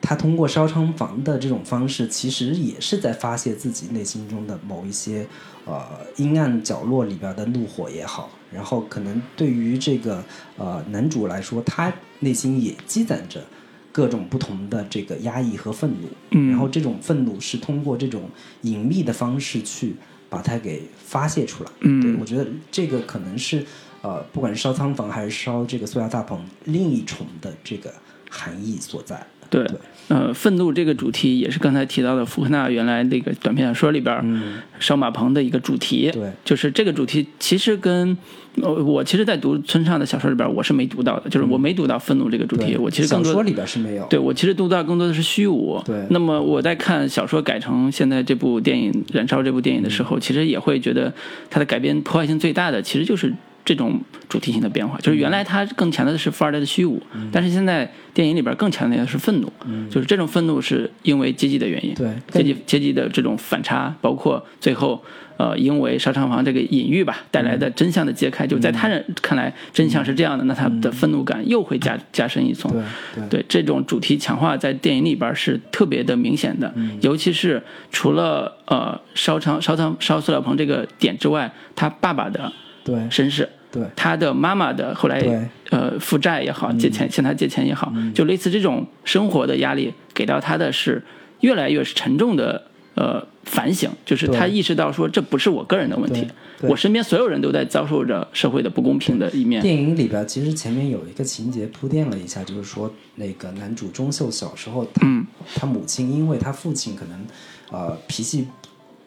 [0.09, 5.27] 他通过烧仓房的这种方式，其实也是在发泄自己内心中的某一些
[5.67, 5.85] 呃
[6.15, 10.23] 阴暗角落里边的怒火也好，然后可能对于这个
[10.57, 13.45] 呃男主来说，他内心也积攒着
[13.91, 18.27] 各种不同的这个压抑和愤怒，嗯然后这种愤怒是通过这种
[18.61, 19.95] 隐秘的方式去
[20.27, 21.69] 把它给发泄出来。
[21.81, 23.63] 嗯对我觉得这个可能是
[24.01, 27.93] 呃，不管是烧仓房还是烧这个塑料大棚，另一重的这个
[28.27, 29.23] 含义所在。
[29.49, 29.77] 对对，
[30.09, 34.41] 呃，愤怒这个主题也是刚才提到的福克纳原来那个短篇小说里边
[34.79, 36.09] 烧马棚的一个主题。
[36.13, 38.17] 对，就是这个主题其实跟
[38.61, 42.73] 呃，我其实，在读村上的小说里边儿，我是没读到的，就是我没读到愤怒这个主题。
[42.73, 44.05] 对我其实更多小说里边是没有。
[44.09, 45.81] 对我其实读到更多的是虚无。
[45.85, 51.13] 对那么我在看小说改成现在这部电影《燃烧》这部电影的时候，其实也会觉得
[51.49, 53.33] 它的改编破坏性最大的，其实就是
[53.69, 54.97] 这种主题性的变化。
[54.97, 56.99] 就是原来它更强调的是富二代的虚无，
[57.31, 59.51] 但是现在电影里边更强调的是愤怒，
[59.91, 61.93] 就是这种愤怒是因为阶级的原因。
[61.93, 62.09] 对。
[62.31, 65.03] 阶级阶级的这种反差，包括最后
[65.37, 72.71] 呃，因为烧厂房这个隐喻吧带来的真相的揭开，就在他人看来真相是这样的，那他的愤怒感又会加加深一层。
[72.71, 72.81] 对
[73.15, 73.29] 对。
[73.29, 77.61] 对这种主题强化在电影里边是特别的明显的，尤其是
[77.91, 82.51] 除了呃烧厂烧仓烧塑料棚这个点之外，他爸爸的
[82.83, 82.97] 对。
[83.09, 83.83] 身世，对。
[83.95, 91.03] 他的妈妈的后来呃负债也好，借钱向他借钱也好，就类似这种生活的压力给到他的是
[91.41, 92.63] 越来越沉重的
[92.95, 96.27] 呃反省，就是他意识到说这不是我个人的问题
[96.63, 99.61] 我身边所有人都在遭受着社会的不公平的一面。
[99.61, 105.25] 电影里边其实前面有一个情节铺垫了一下，就是说那个男主钟秀小时候他、嗯。
[105.55, 107.25] 他母亲因为他父亲可能
[107.71, 108.45] 呃脾气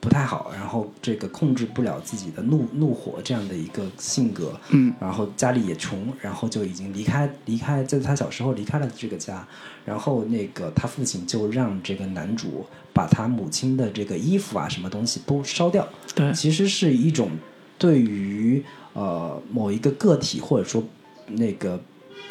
[0.02, 9.46] 不太好，然后这个控制不了自己的怒怒火这样的一个性格，嗯，然后家里也穷，然后就已经离开离开，在他小时候离开了这个家，
[9.84, 17.30] 然后那个他父亲就让这个男主把他母亲的这个衣服啊什么东西都烧掉，对，其实是一种
[17.78, 20.82] 对于呃某一个个体或者说
[21.28, 21.80] 那个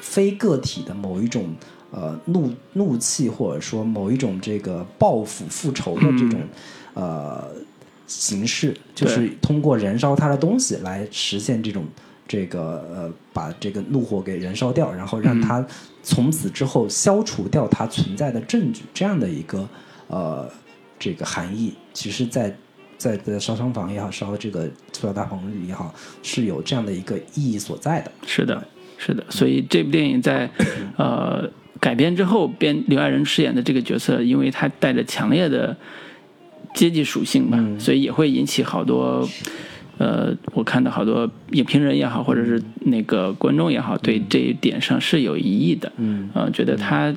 [0.02, 1.56] 非个体的某一种
[1.92, 6.42] 呃怒怒气，或者说某一种这个报复复仇的这种、
[6.94, 7.50] 呃
[8.08, 11.86] 形式，就是通过燃烧他的东西来实现这种。
[12.28, 15.68] 这个呃，把这个怒火给燃烧掉，然后让他
[16.02, 19.68] 从此之后消除掉他存在的证据，这样的一个
[20.08, 20.50] 呃
[20.98, 22.56] 这个含义，其实在
[22.98, 28.10] 在在烧伤房也好，烧这个塑料大棚里也好，是有这样的一个意义所在的。
[28.26, 28.66] 是的，
[28.98, 30.50] 是的，所以这部电影在
[30.96, 31.46] 呃
[31.82, 35.76] 改编之后，编刘爱仁饰演的这个角色，因为他带着强烈的
[36.74, 39.28] 阶级属性吧，所以也会引起好多。
[39.98, 45.92] 呃，我看到好多影评人也好，或者是那个观众也好，对这一点上是有疑义的。
[45.98, 47.14] 嗯，呃，觉得他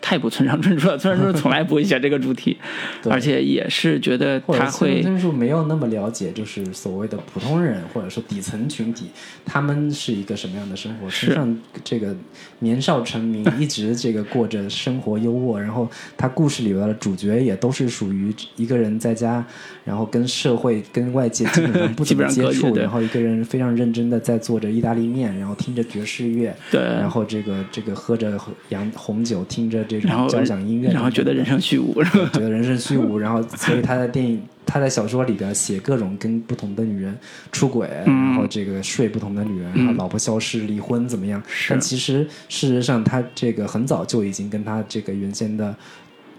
[0.00, 2.56] 太不村上春树了，村上春树从来不会写这个主题，
[3.08, 9.06] 而且也是觉得他会村上春树没有那么了解，就是所谓的普通人或者说底层群体，
[9.44, 11.08] 他们是一个什么样的生活。
[11.08, 11.26] 是。
[11.26, 12.14] 村上这个
[12.60, 19.44] 年少成名，一直这个过着生活优渥，然后他故事里边的主角也都是属于一个人在家，
[19.84, 26.80] 然后跟社会跟外界基本上不怎么接触， 然后一个人非常认真的在做着意大利面，然后听着爵士乐，对。
[26.80, 28.38] 然后这个这个喝着
[28.70, 31.24] 洋红酒，听着这然后种交响音乐，然后觉。
[31.24, 32.30] 得人生虚无，是吧？
[32.32, 37.14] 觉得人生虚无，然后所以他在电影、他在小说里边写各种跟不同的女人
[37.52, 38.30] 出轨，嗯。
[38.30, 41.42] 然后这个睡不同的女人，然后老婆消失、离婚怎么样？
[41.46, 41.70] 是。
[41.70, 45.76] 但其实事实上，他这个很早就已经跟他这个原先的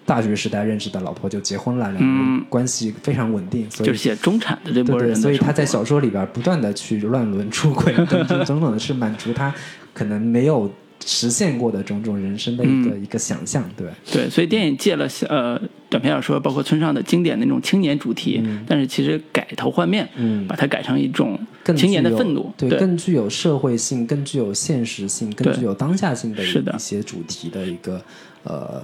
[0.03, 9.53] 大学时代认识的老婆就结婚了，两个人关系非常稳定，所以嗯就是写中产的这波对对，人所以他在小说里边不断的去乱伦出轨，等等等等的是满足他
[9.93, 10.69] 可能没有
[11.05, 13.03] 实现过的种种人生的一个、嗯。
[13.03, 13.87] 一个想象，对。
[14.11, 20.47] 对，所以电影借了呃短篇小说，包括村上的经典那种青年主题，但是其实改头换面，嗯。
[20.47, 21.39] 把它改成一种
[21.75, 22.79] 青年的愤怒，对，对。
[22.79, 28.01] 更具有社会性、更具有现实性、更具有当下性的一些主题的一个
[28.43, 28.81] 呃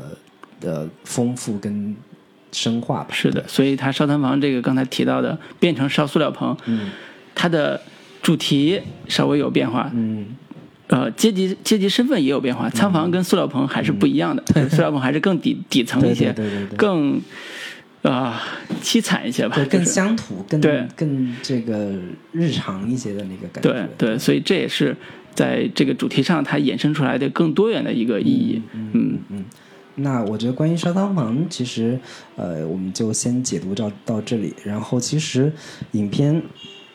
[0.59, 1.95] 的丰富跟
[2.51, 3.09] 深化吧。
[3.11, 6.89] 是的，所以他烧炭房这个刚才提到的变成烧塑料棚，嗯。
[7.39, 7.79] 它的
[8.23, 10.25] 主题稍微有变化，嗯
[10.87, 17.21] 呃，阶级阶级身份也有变化，仓房跟塑料棚还是不一样的，就是塑料棚还是更底底层一些，对对对更
[18.03, 18.41] 啊、
[18.81, 21.91] 凄惨一些吧，更就是乡土，更对更这个
[22.31, 23.69] 日常一些的那个感觉。
[23.69, 24.95] 对对，所以这也是
[25.35, 28.61] 在这个主题上它衍生出来的更多元的一个意义。
[28.73, 29.45] 嗯嗯
[29.95, 31.99] 那我觉得关于烧汤房，其实
[32.37, 34.53] 呃，我们就先解读到到这里。
[34.63, 35.51] 然后其实
[35.93, 36.41] 影片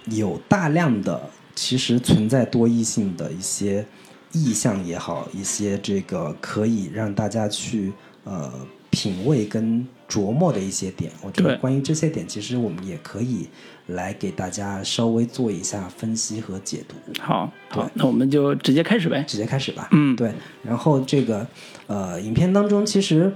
[0.07, 1.21] 有大量的
[1.55, 3.85] 其实存在多异性的一些
[4.33, 7.93] 意象也好，一些这个可以让大家去
[8.25, 8.53] 呃
[8.91, 11.11] 品味跟琢磨的一些点。
[11.23, 13.49] 我觉得关于这些点，其实我们也可以
[13.87, 16.95] 来给大家稍微做一下分析和解读。
[17.21, 19.25] 好好，那我们就直接开始呗。
[19.27, 19.89] 直接开始吧。
[19.93, 20.33] 嗯对。
[20.63, 21.47] 然后这个
[21.87, 23.35] 呃，影片当中其实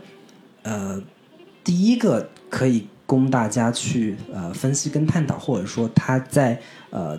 [0.62, 1.02] 呃，
[1.64, 6.60] 第一个可以供大家去呃分析跟探讨，或者说他在
[6.90, 7.18] 呃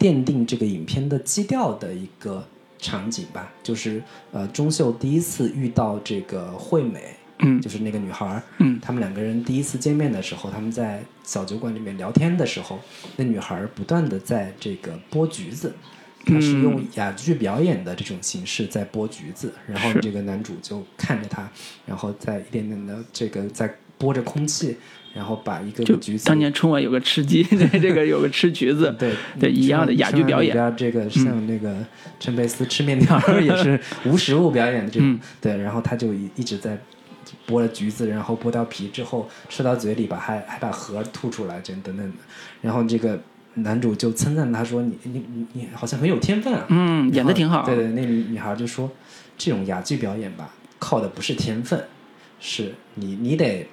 [0.00, 2.44] 奠定这个影片的基调的一个
[2.78, 7.14] 场景吧，就是呃钟秀第一次遇到这个惠美。
[7.40, 7.60] 嗯。
[7.60, 8.80] 就是那个女孩儿，嗯。
[8.80, 12.78] 他们两个人第一次见面的时候，他们在小酒馆里面聊天的时候，
[13.16, 15.74] 那女孩儿不断的在这个剥橘子，
[16.26, 21.50] 她是用哑剧表演的这种形式在剥橘子，然后这个男主就看着她，
[21.86, 24.78] 然后在一点点的这个在拨着空气，
[25.14, 30.56] 然后把一个橘子当年春晚有个吃鸡， 对这个有个吃橘子，对对一样的哑剧表演。
[30.56, 31.76] 演，这个像那个
[32.18, 36.78] 陈佩斯吃面条儿也是无实物表演的这种，嗯对，然后他就一一直在
[37.46, 42.16] 剥了橘子，然后剥掉皮之后吃到嘴里吧还还把核吐出来，这等等的，
[42.62, 43.20] 然后这个
[43.54, 47.66] 男主就称赞他说你你你你好像很有天分啊，嗯，演的挺好。
[47.66, 48.90] 对对，那女女孩就说，
[49.36, 51.84] 这种哑剧表演吧，靠的不是天分，
[52.38, 53.66] 是你你得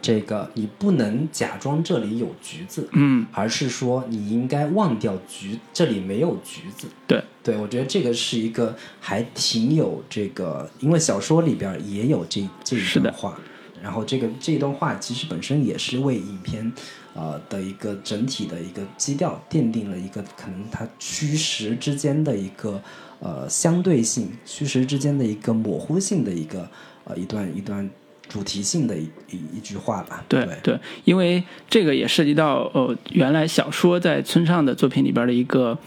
[0.00, 6.86] 这个你不能假装这里有橘子，嗯，而是说你应该忘掉橘这里没有橘子。
[7.06, 13.38] 对，对我觉得这个是一个还挺有这个，因为小说里边也有这这一段话，
[13.82, 16.72] 然后这个这一段话其实本身也是为影片
[17.14, 22.82] 呃的一个整体的一个基调奠定了一个可能它虚实之间的一个
[23.20, 26.68] 呃相对性，虚实之间的一个模糊性的一个
[27.04, 27.88] 呃一段一段
[28.28, 30.24] 主题性的一一一句话吧。
[30.28, 35.78] 对对，因为这个也涉及到呃，原来小说在村上的作品里边的一个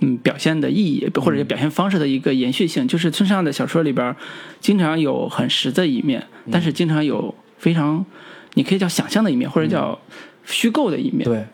[0.00, 4.14] 嗯表现的意义，或者是表现方式的一个延续性，就是村上的小说里边
[4.60, 8.04] 经常有很实的一面，但是经常有非常
[8.54, 9.98] 你可以叫想象的一面，或者叫
[10.44, 11.24] 虚构的一面。
[11.24, 11.44] 对。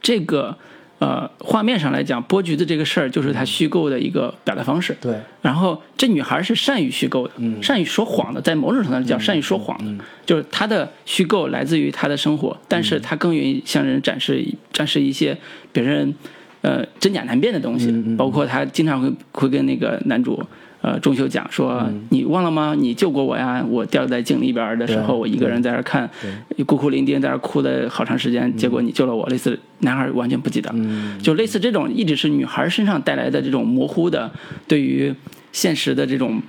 [0.00, 0.56] 这个
[0.98, 4.96] 呃画面上来讲，剥橘子这个事儿就是他虚构的一个表达方式。
[5.00, 15.36] 对然后这女孩是善于虚构的，嗯善于说谎的，在某种程度上讲，善于说谎的，就是她的虚构来自于她的生活，但是她更愿意向人展示展示一些
[15.72, 16.14] 别人
[16.62, 20.42] 呃真假难辨的东西，嗯包括她经常会会跟那个男主。
[20.88, 22.74] 呃，中秋讲说，嗯你忘了吗？
[22.74, 23.62] 你救过我呀！
[23.68, 26.08] 我掉在井里边的时候，我一个人在那儿看，
[26.64, 28.56] 孤苦伶仃，在那哭了好长时间。
[28.56, 34.30] 结果你救了我，类似男孩完全不记得，嗯就类似这种，一直是女孩身上带来的这种模糊的
[34.66, 35.14] 对于
[35.52, 36.40] 现实的这种，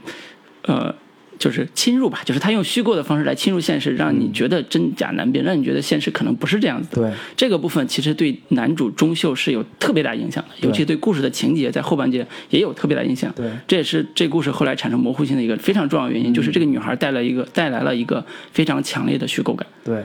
[0.61, 0.93] 呃，
[1.39, 7.01] 就是侵入吧，就是他用虚构的方式来侵入现实，让你觉得真假难辨，让你觉得现实可能不是这样子的。
[7.01, 13.33] 对这个部分其实对男主钟秀是有特别大影响的，尤其对故事的情节在后半截也有特别大影响。
[13.35, 19.65] 对这也是这故事后来产生模糊性的一个非常重要的原因，就是这个女孩带来一个带来了一个非常强烈的虚构感。
[19.85, 20.03] 对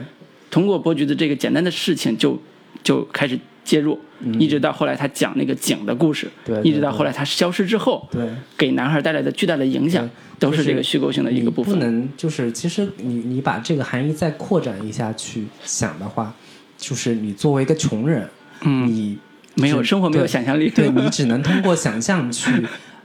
[0.49, 2.41] 通过伯爵的这个简单的事情就
[2.85, 3.99] 就开始介入，
[4.39, 8.29] 一直到后来他讲那个井的故事，对对一直到后来他消失之后，对。
[8.55, 10.07] 给男孩带来的巨大的影响，
[10.37, 11.75] 都是这个虚构性的一个部你不。
[11.77, 16.31] 能就是，其实你你把这个含义再扩展一下去想的话，
[16.77, 18.29] 就是你作为一个穷人，
[18.61, 19.17] 嗯你
[19.55, 22.51] 没有生活没有想象力对你 只能通过想象去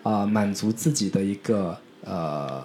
[0.02, 1.74] 呃满足自己的一个
[2.04, 2.62] 呃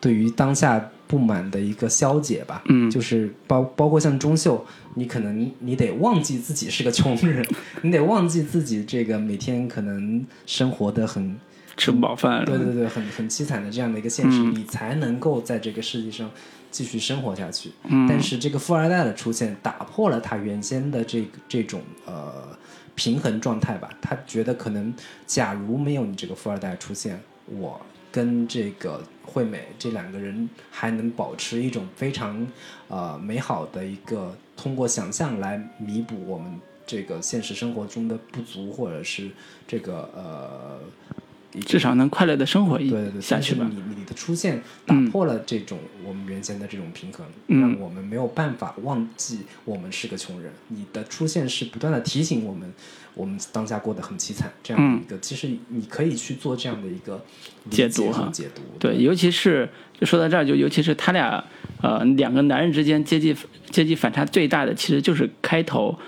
[0.00, 2.62] 对于当下不满的一个消解吧。
[2.66, 7.44] 嗯就是包包括像钟秀，你可能你得忘记自己是个穷人，
[7.82, 11.36] 你得忘记自己这个每天可能生活的很
[11.76, 16.30] 吃不饱饭，对对对，很很凄惨的这样的一个现实，嗯你才能够在这个世界上
[16.70, 17.70] 继续生活下去。
[17.84, 22.56] 嗯但是这个富二代的出现，打破了他原先的这这种呃
[22.94, 23.88] 平衡状态吧。
[24.02, 24.92] 他觉得可能，
[25.26, 27.80] 假如没有你这个富二代出现，我
[28.10, 32.46] 跟这个惠美这两个人还能保持一种非常
[32.88, 39.30] 呃美好的一个通过想象来弥补我们这个现实生活中的不足，或者是
[39.66, 40.80] 这个呃
[41.66, 43.70] 至少能快乐的生活一对对对，下去吧但。
[43.70, 50.52] 是你你的出现打破了这种我们原先的这种平衡，嗯让我们没有办法忘记我们是个穷人。
[50.68, 52.72] 你的出现是不断的提醒我们，
[53.18, 54.50] 我们当下过得很凄惨。
[54.62, 57.22] 这样的一个，其实你可以去做这样的一个
[57.68, 58.62] 解解读哈解读。
[58.78, 59.68] 对，尤其是
[60.00, 61.44] 就说到这儿，就尤其是他俩
[61.82, 63.36] 呃两个男人之间阶级
[63.70, 65.98] 阶级反差最大的，其实就是开头，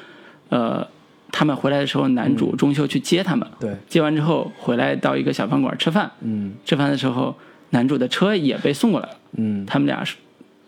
[0.49, 0.87] 呃，
[1.33, 7.37] 他们回来的时候，男主中秋去接他们，对，接完之后回来到一个小饭馆吃饭，嗯吃饭的时候，
[7.71, 10.17] 男主的车也被送过来了，嗯他们俩是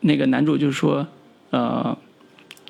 [0.01, 1.07] 那个男主就是说，
[1.51, 1.97] 呃，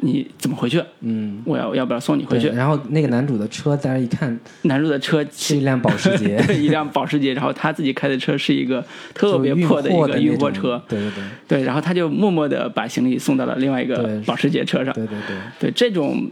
[0.04, 0.82] 你怎么回去？
[1.00, 2.48] 嗯，我要要不要送你回去？
[2.48, 8.84] 然后那个男主的车，大家一看男主的车是一辆保时捷， 一辆保时捷，然后他自己开的车是一个
[9.14, 11.24] 特别破的一个运货车，对对对。
[11.48, 16.28] 对，然后他就默默的把行李送到了另外一个保时捷车上，对对对，对，这种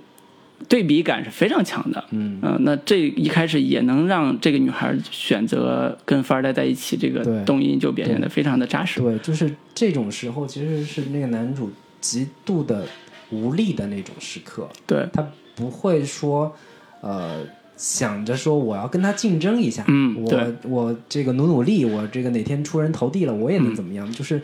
[0.69, 2.05] 对比感是非常强的。
[2.11, 2.39] 嗯。
[2.43, 7.45] 呃那这一开始也能让这个女孩选择跟富二代在一起，这个对。
[7.45, 9.01] 动因就表现得非常的扎实。
[9.01, 12.87] 对，就是这种时候，其实是那个男主极度的
[13.31, 16.55] 无力的那种时刻，对，他不会说，
[17.01, 17.45] 呃，
[17.77, 24.11] 想着说我要跟他竞争一下，嗯我我这个努努力，我这个哪天出人头地了，我也嗯能怎么样？
[24.13, 24.41] 就是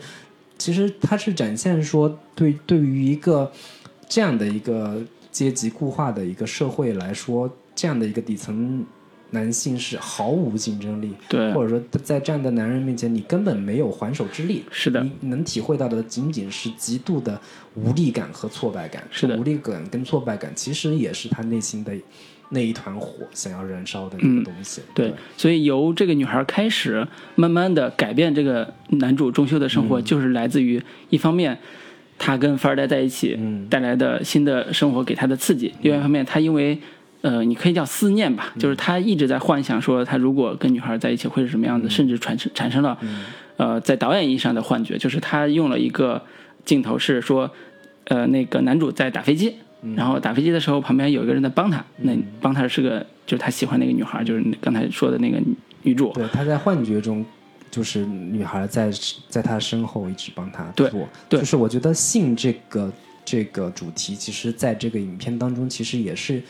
[0.57, 3.51] 其实他是展现说，对对于一个
[4.07, 8.85] 这样的一个阶级固化的一个社会来说，这样的一个底层。
[9.31, 11.51] 男性是毫无竞争力，对。
[11.53, 14.63] 或者说在这样的男人面前，你根本没有还手之力。
[14.71, 15.01] 是的。
[15.01, 17.39] 你能体会到的仅仅是极度的
[17.75, 19.03] 无力感和挫败感。
[19.11, 19.35] 是的。
[19.37, 21.93] 无力感跟挫败感其实也是他内心的
[22.49, 24.81] 那一团火想要燃烧的一嗯个东西。
[24.93, 27.05] 对，所以由这个女孩开始，
[27.35, 29.89] 慢慢的改变这个男主钟秀的生嗯。
[29.89, 31.57] 活，就是来自于一方面，
[32.17, 33.67] 他跟富二代在一起嗯。
[33.69, 36.79] 带来的新的生活给他的刺激；另外一方面，他因为
[37.27, 42.97] 呃，你可以叫思念吧，嗯就是他一直在幻想说，他如果跟女孩在一起会是什么样嗯子，甚至产生产生了
[43.57, 46.21] 呃，在导演意义上的幻觉，就是他用了一个
[46.63, 47.51] 镜头是说，
[48.05, 49.53] 呃，那个男主在打飞机。
[49.83, 52.11] 嗯然后打飞机的时候，旁边有一个人在帮他，那
[52.41, 56.11] 帮他是个就是他喜欢那个女孩，就是刚才说的那个女女主。
[56.13, 57.23] 对，他在幻觉中，
[57.69, 58.91] 就是女孩在
[59.29, 61.07] 在他身后一直帮他对做。
[61.29, 62.91] 对就是我觉得性这个
[63.23, 66.41] 这个主题，其实在这个影片当中，其实也是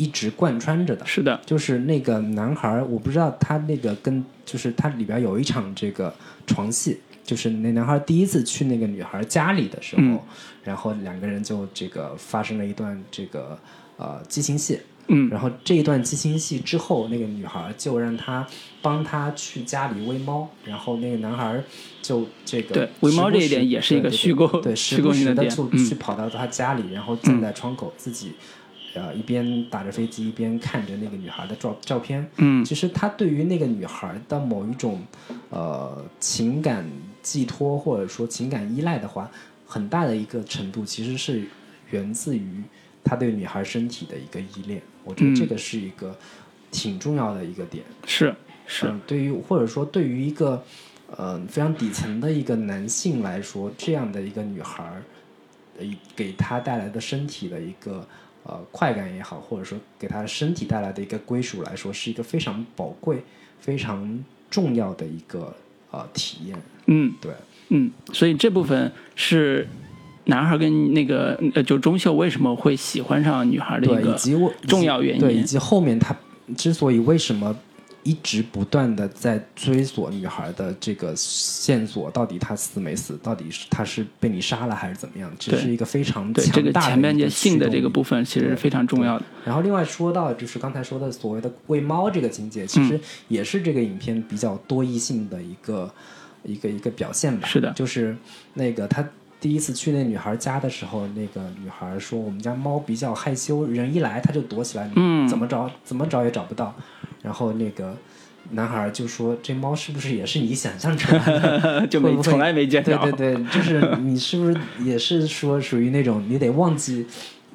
[0.00, 1.04] 一直贯穿着的。
[1.04, 6.12] 是的，就是那个男孩儿，我不知道他那个跟就是他里边有一场这个
[6.46, 10.20] 床戏，就是那男孩第一次去那个女孩儿家里的时候，嗯。
[10.62, 13.58] 然后两个人就这个发生了一段这个
[13.96, 14.78] 呃激情戏，
[15.08, 18.46] 嗯，然后这一段激情戏之后，那个女孩儿就让他
[18.82, 21.64] 帮他去家里喂猫，然后那个男孩儿
[22.02, 28.32] 就这个对喂猫这一点也是一个虚构对，虚时不时的构性的点去跑到他家里，然后站在窗口自己。
[28.94, 32.28] 呃，一边打着飞机，一边看着那个女孩的照照片。
[32.36, 35.00] 嗯其实他对于那个女孩的某一种
[35.50, 36.84] 呃情感
[37.22, 39.30] 寄托，或者说情感依赖的话，
[39.66, 41.44] 很大的一个程度其实是
[41.90, 42.62] 源自于
[43.04, 44.82] 他对女孩身体的一个依恋。
[45.04, 46.16] 我觉得嗯这个是一个
[46.70, 47.84] 挺重要的一个点。
[48.06, 48.34] 是
[48.66, 50.62] 是，嗯，对于或者说对于一个
[51.16, 55.02] 呃非常底层的一个男性来说，这样的一个女孩儿，
[55.78, 58.06] 呃，给他带来的身体的一个
[58.44, 63.22] 呃快感也好，或者说给他的身体带来的一个归属来说，是一个非常宝贵、
[63.60, 65.54] 非常重要的一个
[65.90, 66.58] 呃体验。
[66.86, 67.32] 嗯对，
[67.68, 69.68] 嗯，所以这部分是
[70.24, 75.44] 男孩跟那个呃，就钟秀为什么会喜欢上女孩的，一个重要原因对，以因。
[75.44, 76.16] 及后面他
[76.56, 77.54] 之所以为什么
[78.02, 89.24] 一直不断的在追索女孩的这个线索，到底她死没死，到底是她是被你杀了还是怎么样，这是一个非常对这个强大的前半截一个性的这个部分其实是非常重要的。
[89.44, 95.92] 然后另外说到就是刚才说的所谓的喂猫这个情节，其实嗯也是这个影片比较多异性的一个
[96.42, 97.46] 一个一个表现吧。
[97.46, 98.16] 是的就是
[98.54, 99.06] 那个他
[99.40, 106.74] 第一次去那女孩家的时候，那个女孩说我们家猫比较害羞，人一来它就躲起来，嗯怎么找怎么找也找不到。
[107.22, 107.96] 然后那个
[108.52, 111.86] 男孩就说这猫是不是也是你想象出来的？
[111.88, 113.10] 就没从来没见对到。
[113.12, 117.06] 对对，就是你是不是也是说属于那种你得忘记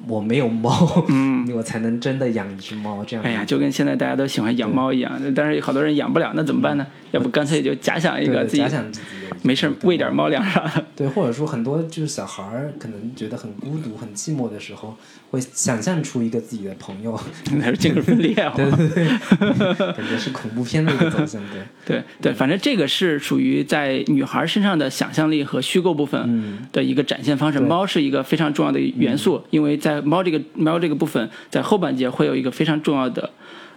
[0.06, 0.70] 我没有猫，
[1.08, 3.24] 嗯， 我才能真的养一只猫这样。
[3.24, 6.86] 哎呀，就跟现在大家都喜欢养猫一样，但是好多人养不了，那怎么办呢？
[7.12, 10.84] 要不干脆就假想一个自己假想自己有一没事喂点猫粮啥的。
[10.94, 14.96] 对，或者说很多就是小孩儿可能觉得很孤独、很寂寞的时候，
[15.30, 17.18] 会想象出一个自己的朋友，
[17.58, 18.52] 那是精神分裂啊！
[18.56, 19.06] 对对对，
[19.92, 21.62] 感觉是恐怖片的一个走向，对。
[21.84, 27.58] 对对，反正这个是属于在女孩身上的想象力和虚构部分的一个展现方式。
[27.58, 33.30] 对猫是一个非常重要的元素，因为在猫这个猫这个部分，在后半节会有一个非常重要的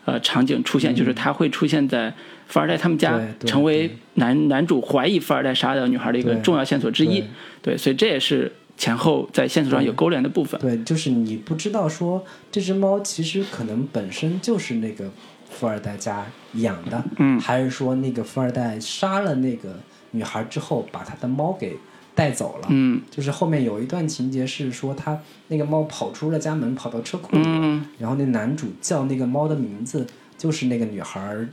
[0.06, 2.14] 呃场景出现，就是它会出现在
[2.48, 3.90] 富二代他们家成为
[4.20, 7.20] 男男主怀疑富二代杀掉女孩的一个重要线索之一。
[7.20, 7.30] 对。
[7.62, 10.60] 对，所以这也是前后在线索上有勾连的部分。
[10.62, 15.12] 对，就是你不知道说这只猫其实可能本身就是那个
[15.50, 17.40] 富二代家养的，嗯。
[17.40, 19.78] 还是说那个富二代杀了那个
[20.12, 21.76] 女孩之后把他的猫给
[22.16, 23.02] 带走了，嗯。
[23.12, 25.20] 就是后面有一段情节是说他
[25.50, 31.50] 那个猫跑出了家门，跑到车库里，嗯，然后那男主叫那个猫的名字就是那个女孩儿，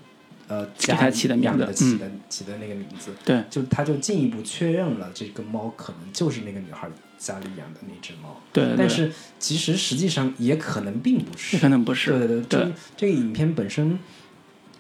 [0.49, 1.99] 呃，给他起的名字养的起嗯。
[1.99, 3.43] 的、起的那个名字，对。
[3.51, 12.11] 就他就进一步确认了这个猫可能就是那个女孩家里养的那只猫，对对但是其实实际上也可能并不是，也可能不是。
[12.11, 13.99] 对对对，对这这个影片本身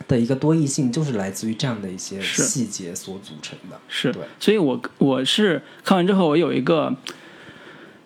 [0.06, 4.12] 的一个多义性就是来自于这样的一些细节所组成的，是。
[4.12, 6.94] 对，所以我我是看完之后，我有一个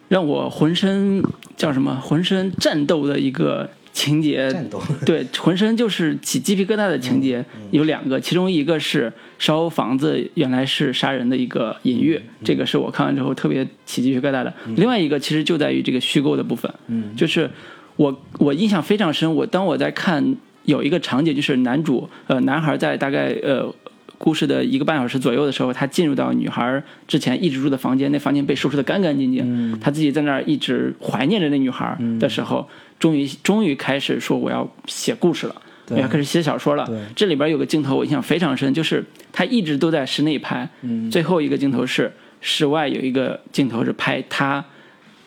[0.09, 1.23] 让我浑身
[1.57, 14.53] 叫什么浑身战斗的一个情节，战斗， 对，浑身就是起鸡皮疙瘩的情节有两个，其中一个是烧房子原来是杀人的一个隐喻，这个是我看完之后特别起鸡皮疙瘩的。
[14.77, 17.51] 另外一个其实就在于这个虚构的部分，嗯就是
[17.97, 23.75] 我我印象非常深，我当我在看有一个场景，就是男主呃男孩在大概呃。
[24.23, 29.81] 故事的一个半小时左右的时候，他进入到女孩之前一直住的房间，那房间被收拾得干干净净。
[29.81, 32.69] 他自己在那儿一直怀念着那女孩的时候，
[32.99, 35.57] 终于终于开始说我要写故事了，
[35.89, 36.87] 我要开始写小说了。
[37.17, 39.03] 这里边有个镜头我印象非常深，就是
[39.33, 41.11] 他一直都在室内拍，嗯。
[41.11, 44.63] 最后一个镜头是室外有一个镜头是拍他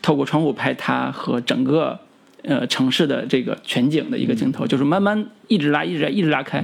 [0.04, 2.00] 透过窗户拍他和整个
[2.44, 6.64] 呃城市的这个全景的一个镜头，就是慢慢一直拉一直拉一直拉开，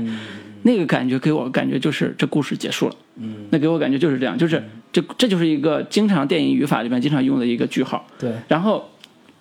[0.63, 2.95] 那个感觉给我感觉就是这故事结束了。
[3.17, 8.89] 嗯，那给我感觉就是这样，就是这这就是一个经常电影语法里面经常用的一个句号，对，然后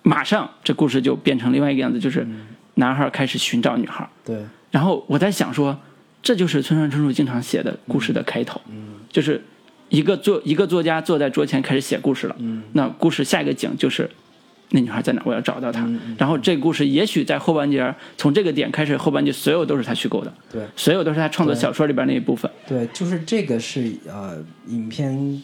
[0.03, 2.27] 马上这故事就变成另外一个样子，就是
[2.75, 5.77] 男孩开始寻找女孩，对，然后我在想说，
[6.21, 8.95] 这就是村上春树经常写的故事的开头，嗯。
[9.11, 9.41] 就是
[9.89, 12.61] 一个作一个作家坐在桌前开始写故事了，嗯。
[12.73, 14.07] 那故事下一个景就是
[14.71, 25.41] 那女孩在哪，我要找到她，然后这个故事也许在后半截儿从这个点开始，后半截所有都是他虚构的，对，所有都是他创作小说里边那一部分，对，就是这个是呃，影片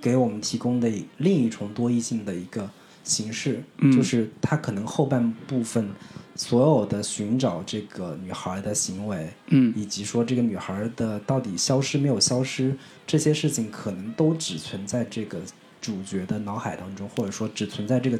[0.00, 2.68] 给我们提供的另一重多义性的一个
[3.04, 3.90] 形式，嗯。
[3.90, 5.88] 就是他可能后半部分
[6.36, 9.72] 所有的寻找这个女孩的行为，嗯。
[9.74, 12.76] 以及说这个女孩的到底消失没有消失，
[13.06, 15.38] 这些事情可能都只存在这个
[15.80, 18.18] 主角的脑海当中，或者说只存在这个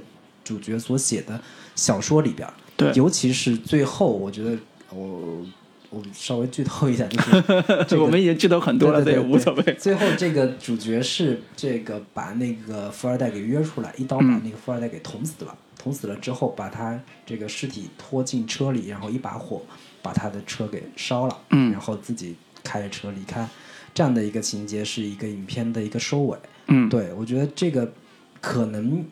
[0.49, 1.41] 主角所写的
[1.75, 2.55] 小说里边儿。
[2.77, 4.57] 对尤其是最后，我觉得
[4.91, 5.45] 我
[5.91, 7.43] 我稍微剧透一下，就是
[7.87, 9.75] 这个我们已经剧透很多了，这对无所谓。
[9.75, 15.55] 最后这个主角是这个把那个富二代给约出来，一刀把嗯那个富二代给捅死了。
[15.77, 19.63] 捅死了之后，把他这个尸体拖进车里，然后一把火
[20.03, 22.35] 把他的车给烧了，嗯然后自己
[22.65, 23.49] 开着车离开。
[23.95, 26.37] 这样的一个情节是一个影片的一个收尾。
[26.67, 27.93] 嗯，对我觉得这个
[28.41, 29.05] 可能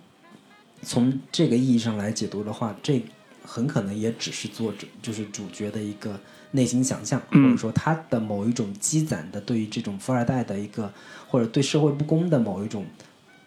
[0.87, 3.03] 从这个意义上来解读的话，这
[3.45, 6.19] 很可能也只是作者就是主角的一个
[6.53, 10.93] 内心想象，嗯或者说他的某一种积攒的对于这种富二代的一个
[11.27, 12.87] 或者对社会不公的某一种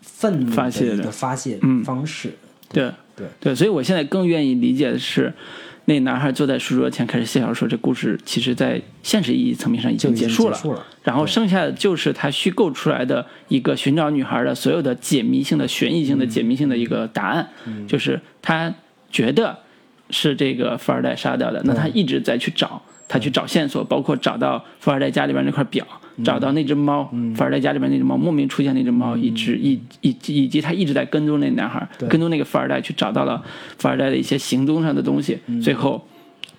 [0.01, 1.81] 愤怒的发泄的一个发泄嗯。
[1.83, 2.33] 方式。
[2.69, 3.27] 对对。
[3.39, 5.33] 对，所以我现在更愿意理解的是，
[5.89, 10.55] 那男孩坐在书桌前开始写小说，这故事其实在现实意义层面上已经经结束了。
[10.55, 17.49] 结束了然后剩下的就是他虚构出来的一个寻找女孩的所有的解谜性的、悬疑性的、解谜性的一个答案，
[17.87, 18.71] 就是他
[19.09, 19.57] 觉得
[20.11, 25.83] 是这个富二代杀掉的，那他一直在去找，他去找线索，包括找到富二代家里边那块表，
[26.23, 33.43] 找到那只猫，富二代家里边那只猫莫名出现那只猫，一直以以以及他一直在跟踪那男孩，跟踪那个富二代，去找到了
[33.77, 36.05] 富二代的一些行踪上的东西，最后。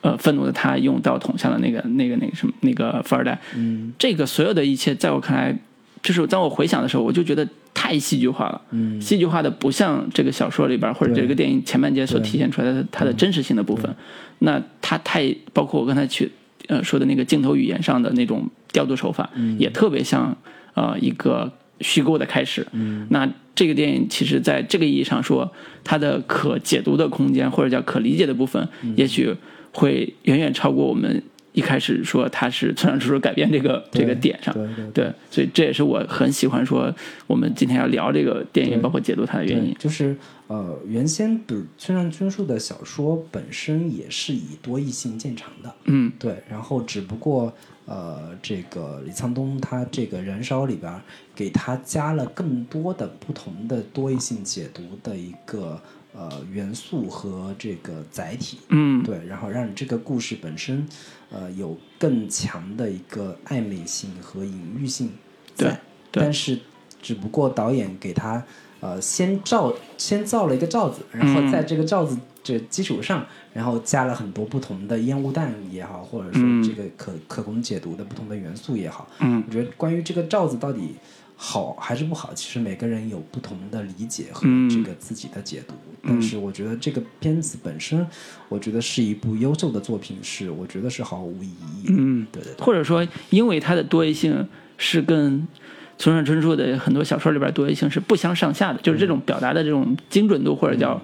[0.02, 3.38] 呃，愤怒的他用刀捅向了那个、那个、那个什么那个富二代。
[3.54, 5.54] 嗯，这个所有的一切，在我看来，
[6.02, 8.58] 就是当我回想的时候，我就觉得太戏剧化了。
[8.70, 13.94] 嗯，戏剧化的不像这个小说里边或者这个电影前半截所体现出来的它的真实性的部分。
[14.38, 16.32] 那它太包括我刚才去
[16.68, 20.36] 呃说的那个镜头语言上的那种调度手法，也特别像
[20.74, 22.66] 呃一个虚构的开始。
[22.72, 25.52] 嗯，那这个电影其实在这个意义上说，
[25.84, 29.34] 它的可解读的空间或者叫可理解的部分，也许
[29.72, 31.22] 会远远超过我们
[31.52, 34.54] 一开始说他是村上春树改编这个这个点上。
[34.54, 36.94] 对对对，所以这也是我很喜欢说
[37.26, 39.74] 我们今天要聊这个电影，包括解读它的原因，。
[39.78, 40.16] 就是
[40.46, 47.52] 呃，原先比如村上春树的小说本身也是以多义性见长的，嗯对，然后只不过
[47.86, 51.00] 呃，这个李沧东他这个《燃烧》里边儿
[51.34, 55.80] 给他加了更多的不同的多义性解读的一个
[56.12, 60.86] 呃元素和这个载体，嗯，对，然后让这个故事本身
[61.32, 65.12] 呃有更强的一个暧昧性和隐喻性
[65.56, 65.72] 对
[66.10, 66.58] 但是
[67.00, 68.42] 只不过导演给他
[68.80, 71.50] 呃先罩先造了一个罩子，然后嗯。
[71.50, 76.62] 在这个罩子这基础上，然后加了很多不同的烟雾弹也好，或者说嗯。
[76.62, 79.44] 这个可、可供解读的不同的元素也好，嗯。
[79.46, 80.94] 我觉得关于这个罩子到底
[81.42, 85.72] 好还是不好，其实每个人有不同的理解和嗯这个自己的解读。
[86.02, 88.06] 但是我觉得这个片子本身，
[88.50, 91.86] 我觉得是一部优秀的作品，是我觉得是毫无疑义。
[91.88, 94.46] 嗯，对对对，或者说，因为它的多义性
[94.76, 95.48] 是跟
[95.96, 101.00] 村上春树的很多小说里边多义性是不相上下的，就是这种表达的这种精准度或者叫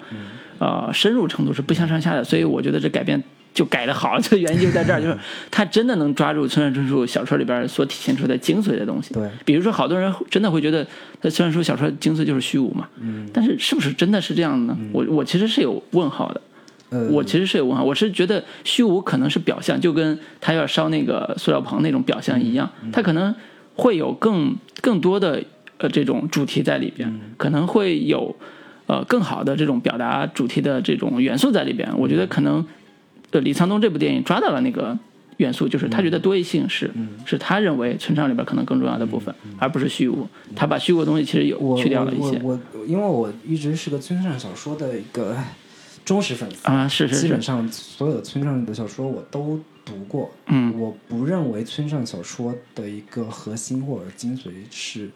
[0.59, 3.25] 呃深入程度是不相上下的，所以我觉得这改编。
[3.57, 5.17] 就改得好， 这原因就在这儿，就是
[5.51, 9.15] 他真的能抓住村上春树小说里边所体现出的精髓的东西。
[9.15, 10.87] 对，比如说，好多人真的会觉得，
[11.23, 14.77] 他村上春树小说精髓就是虚无嘛，嗯，但是是不是真的是这样呢？
[14.93, 16.41] 我我其实是有问号的。
[16.91, 23.35] 呃，我其实是有问号，我是觉得虚无可能是表象，就跟他要烧那个塑料棚那种表象一样，他可能
[23.75, 25.43] 会有更更多的
[25.79, 28.37] 呃这种主题在里边，可能会有
[28.87, 31.91] 呃更好的这种表达主题的这种元素在里边。
[31.99, 32.65] 我觉得可能
[33.31, 34.99] 呃李沧东这部电影抓到了那个
[35.39, 36.91] 元素，就是他觉得多义性是、
[37.25, 40.27] 是他认为村上里边可能更重要的部分，而不是虚无。
[40.55, 45.37] 他把虚无的东西其实有去掉了一些我因为我一直是个村上小说的一个
[46.05, 50.31] 忠实粉丝啊，是是是，基本上所有的村上的小说我都读过。
[50.47, 55.11] 嗯我不认为村上小说的一个核心或者精髓是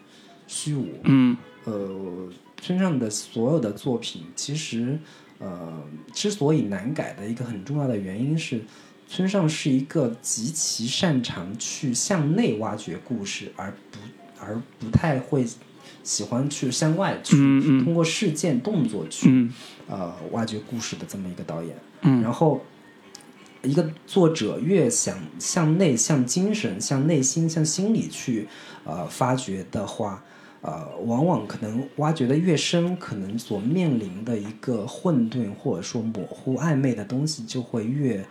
[0.46, 0.86] 虚无。
[1.04, 2.28] 嗯呃，
[2.60, 4.98] 村上的所有的作品，其实
[5.40, 8.62] 呃，之所以难改的一个很重要的原因是，
[9.08, 13.98] 村上是一个极其擅长去向内挖掘故事，而不
[14.38, 15.44] 而不太会
[16.04, 19.52] 喜欢去向外去、嗯嗯通过事件动作去、嗯
[19.88, 21.74] 呃挖掘故事的这么一个导演。
[22.02, 22.62] 嗯然后，
[23.62, 28.46] 一个作者越想向内、向精神、向内心、向心理去
[28.84, 30.22] 呃发掘的话，
[30.62, 38.24] 呃，往往可能挖掘的越深，可能所面临的一个混沌或者说模糊、暧昧的东西就会越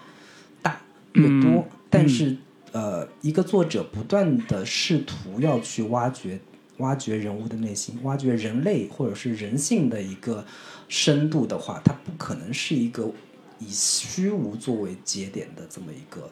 [0.61, 0.81] 大
[1.13, 1.65] 越多。
[1.89, 2.37] 但是，
[2.71, 6.39] 呃，一个作者不断的试图要去挖掘。
[6.79, 10.45] 挖掘人物的内心，挖掘人类或者是人性的一个
[10.87, 13.11] 深度的话，它不可能是一个
[13.59, 16.29] 以虚无作为节点的这么一个、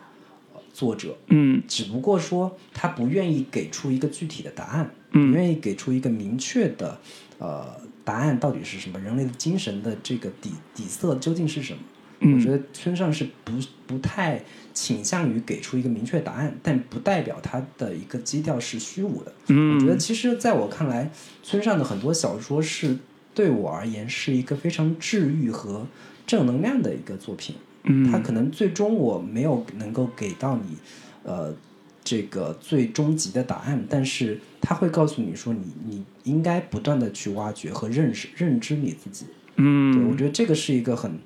[0.53, 6.99] 呃、作者，嗯只不过说他不愿意给出一个具体的答案，嗯不愿意给出一个明确的
[7.39, 11.79] 呃答案到底是什么，人类的精神的这个底底色究竟是什么？
[12.19, 13.53] 嗯我觉得村上是不
[13.85, 14.43] 不太
[14.73, 19.31] 倾向于给出一个明确答案，但不代表他的一个基调是虚无的。
[19.49, 21.11] 嗯我觉得其实在我看来，
[21.43, 22.97] 村上的很多小说是
[23.35, 25.85] 对我而言是一个非常治愈和
[26.25, 27.55] 正能量的一个作品。
[27.83, 30.75] 嗯，它可能最终我没有能够给到你，
[31.23, 31.55] 呃，
[32.03, 39.23] 这个最终极的答案，但是它会告诉你说你，你应该不断的去挖掘和认识、认知你自己。
[39.55, 41.17] 对，嗯我觉得这个是一个很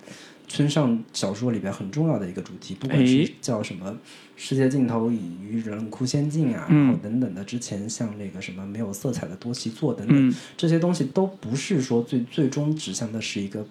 [0.47, 3.97] 村上小说里边很重要的一个主题，不管是叫什么
[4.37, 6.85] “世界尽头已于人哭仙境”啊，嗯。
[6.85, 10.35] 然后等等的，之前像那个什么没有色彩的多奇作等等，嗯。
[10.55, 13.65] 这些东西都不是说最最终指向的是一个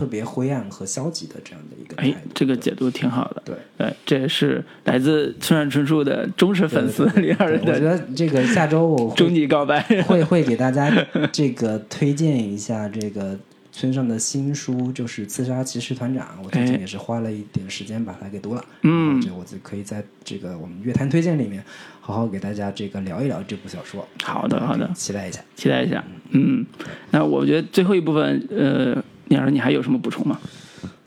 [0.00, 3.42] 特别灰暗和消极的这样的一个态哎。，这个解读挺好的。
[3.44, 3.54] 对。
[3.76, 9.82] 呃，这也是来自村上春树的忠实粉丝李二人我觉得这个下周我终极告白。
[10.08, 10.90] 会会给大家
[11.30, 13.38] 这个推荐一下这个
[13.70, 16.26] 村上的新书，就是《刺杀骑士团长》。
[16.42, 21.62] 我最近哎也是花了一点时间把它给读了，嗯这我就可以在这个我们乐坛推荐里面
[22.00, 24.06] 好好给大家这个聊一聊这部小说。
[24.24, 25.40] 好的好的期待一下。
[25.54, 26.02] 期待一下。
[26.30, 26.64] 嗯，
[27.10, 30.38] 那我觉得最后一部分，呃，李老师，你还有什么补充吗？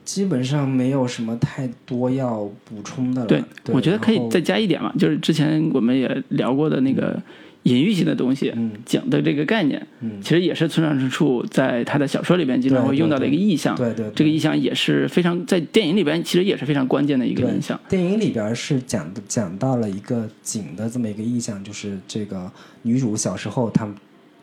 [0.03, 3.27] 基本上没有什么太多要补充的了。
[3.27, 7.17] 对，我觉得可以再加一点嘛，就是之前我们也聊过的那个
[7.63, 13.73] 隐喻性的东西，嗯讲的这个概念，嗯其实也是村上春树在他的小说里边经常会用到的一个意象。
[13.75, 17.79] 对对对这个意象也是非常在电影里边其实也是非常关键的一个对意象。
[17.87, 22.51] 电影里边是讲的讲到了一个井的这么一个意象，就是这个
[22.81, 23.87] 女主小时候她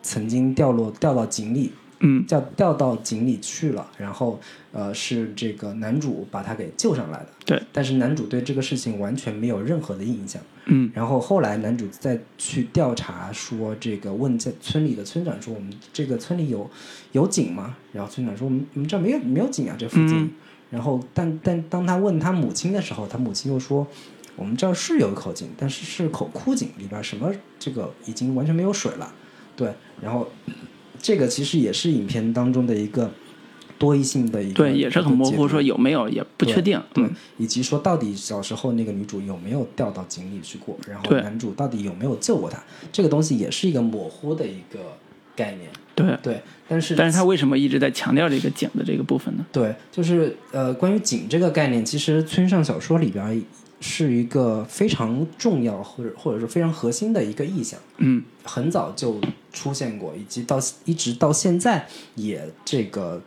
[0.02, 1.70] 曾经掉落掉到井里，
[2.00, 4.40] 嗯掉掉到井里去了，然后
[4.72, 7.28] 呃是这个男主把他给救上来的。
[7.46, 10.42] 对，但是男主对这个事情完全没有任何的印象。
[10.66, 16.70] 嗯然后后来男主再去调查说，这个问在村里的村长说，我们这个村里有
[17.12, 17.76] 有井吗？
[17.92, 20.24] 然后村长说，我们我们这没有没有井啊，这附近。
[20.24, 20.30] 嗯
[20.70, 23.84] 然后但但当他问他母亲的时候，他母亲又说，
[24.36, 27.28] 我们这儿是有一口井，但是是口枯井，里边什么
[27.58, 29.12] 这个已经完全没有水了。
[29.56, 30.28] 对，然后
[31.00, 33.10] 这个其实也是影片当中的一个
[33.78, 36.80] 多异性的一个对，也是很模糊，说有没有也不确定。
[36.92, 42.62] 对嗯，，以及说到底小时候那个女主有没有掉到井里去过，然后男主到底有没有救过她，
[42.92, 44.80] 这个东西也是一个模糊的一个
[45.34, 45.70] 概念。
[45.94, 46.16] 对。
[46.22, 49.44] 对，但是但是他为什么一直在强调这个井的这个部分呢？
[49.52, 53.36] 对，就是呃，关于井这个概念，其实村上小说里边儿
[53.80, 59.18] 是一个非常重要或者或者是非常核心的一个意象，嗯，很早就
[59.52, 63.22] 出现过，以及到一直到现在也这个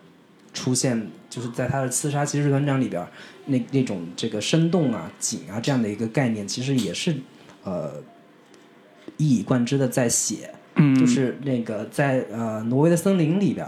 [0.53, 3.05] 出现，就是在他的《刺杀骑士团长》里边
[3.47, 7.15] 那那种这个生动啊、景啊这样的一个概念，其实也是
[7.63, 7.91] 呃
[9.17, 10.53] 一以贯之的在写。
[10.75, 13.67] 嗯，就是那个在呃挪威的森林里边，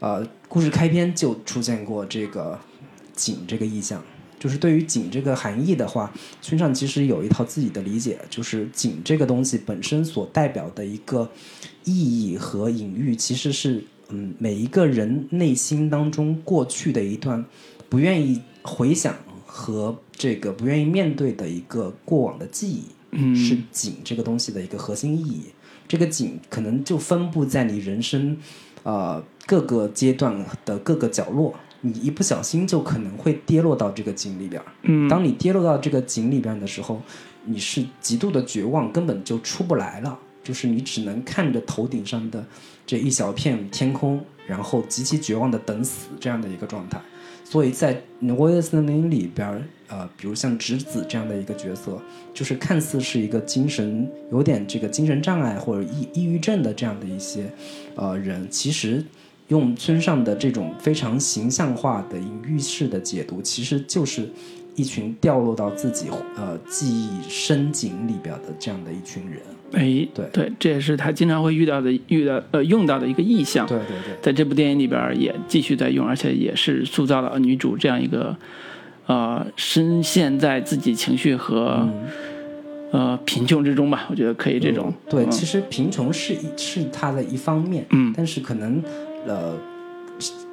[0.00, 2.58] 呃，故事开篇就出现过这个
[3.14, 4.02] 景这个意象。
[4.44, 6.12] 就是对于景这个含义的话，
[6.42, 11.26] 村上其实有一套自己的理解，就是景这个东西本身所代表的一个
[11.84, 17.42] 意义和隐喻，其实是嗯每一个人内心当中过去的一段
[17.88, 19.16] 不愿意回想
[19.46, 22.82] 和这个不愿意面对的一个过往的记忆。
[23.12, 25.44] 嗯是景这个东西的一个核心意义。
[25.88, 28.36] 这个景可能就分布在你人生
[28.82, 31.54] 呃各个阶段的各个角落，
[31.86, 34.64] 你一不小心就可能会跌落到这个井里边儿。
[34.84, 37.02] 嗯，当你跌落到这个井里边的时候，
[37.44, 40.18] 你是极度的绝望，根本就出不来了。
[40.42, 42.42] 就是你只能看着头顶上的
[42.86, 46.98] 这一小片天空，然后极其绝望的等死这样的一个状态。
[47.44, 52.00] 所以在挪威的森林里边儿，呃，比如像直子这样的一个角色，
[52.32, 57.50] 就是看似是一个精神有点这个精神障碍或者抑抑郁症的这样的一些
[57.94, 59.04] 呃人，其实
[59.48, 64.28] 用村上的这种非常形象化的隐喻式的解读，其实就是
[64.74, 66.06] 一群掉落到自己
[66.36, 69.40] 呃记忆深井里边的这样的一群人。
[69.72, 73.66] 哎，对对，这也是他经常会遇到的、遇到呃用到的一个意象。
[73.66, 74.16] 对对对。
[74.22, 78.36] 在这部电影里边也继续在用，而且也是塑造了女主这样一个
[79.06, 81.88] 呃深陷在自己情绪和、
[82.92, 84.86] 呃贫穷之中吧，我觉得可以这种。
[84.88, 88.80] 嗯对，嗯其实贫穷是一是他的一方面，嗯但是可能
[89.26, 89.54] 呃，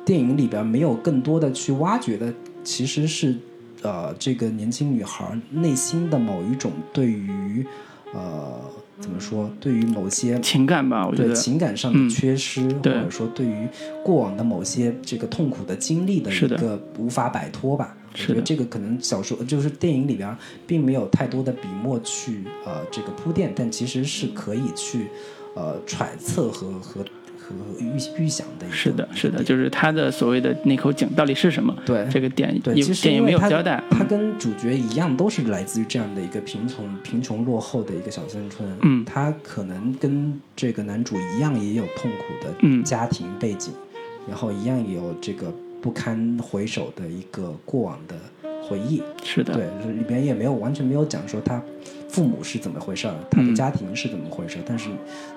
[0.06, 2.34] 电影里边没有更多的去挖掘的，
[2.64, 3.35] 其实是
[3.81, 7.65] 呃这个年轻女孩内心的某一种对于
[8.14, 8.60] 呃
[8.99, 13.68] 怎么说，对于某些情感吧，我觉对得情感上嗯的缺失，或者说对于
[14.03, 17.98] 过往的某些这个痛苦的经历的一个无法摆脱吧。
[18.14, 18.34] 我是的。
[18.34, 20.38] 觉得这个可能小说就是电影里边
[20.68, 25.07] 并没有太多的笔墨去呃这个铺垫，但其实是可以去
[25.56, 27.03] 呃揣测和和
[27.60, 28.76] 和预预想的一个。
[28.76, 31.76] 是的，是的，就是他的所谓的那口井到底是什么？
[31.86, 33.84] 对这个点对，也其实电影没有交代。
[33.90, 38.68] 他跟主角一样，都是来自于这样的一个贫穷、贫穷落后的一个小乡村。
[38.82, 43.73] 嗯他可能跟这个男主一样，也有痛苦的嗯家庭背景，
[44.28, 48.15] 然后一样也有这个不堪回首的一个过往的
[48.61, 49.02] 回忆。
[49.23, 51.61] 是的，对，里边也没有完全没有讲说他
[52.07, 54.90] 父母是怎么回事儿，他的嗯家庭是怎么回事儿，但是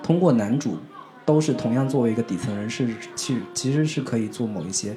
[0.03, 0.77] 通过男主
[1.25, 4.95] 都是同样作为一个底层人，士去其实是可以做某一些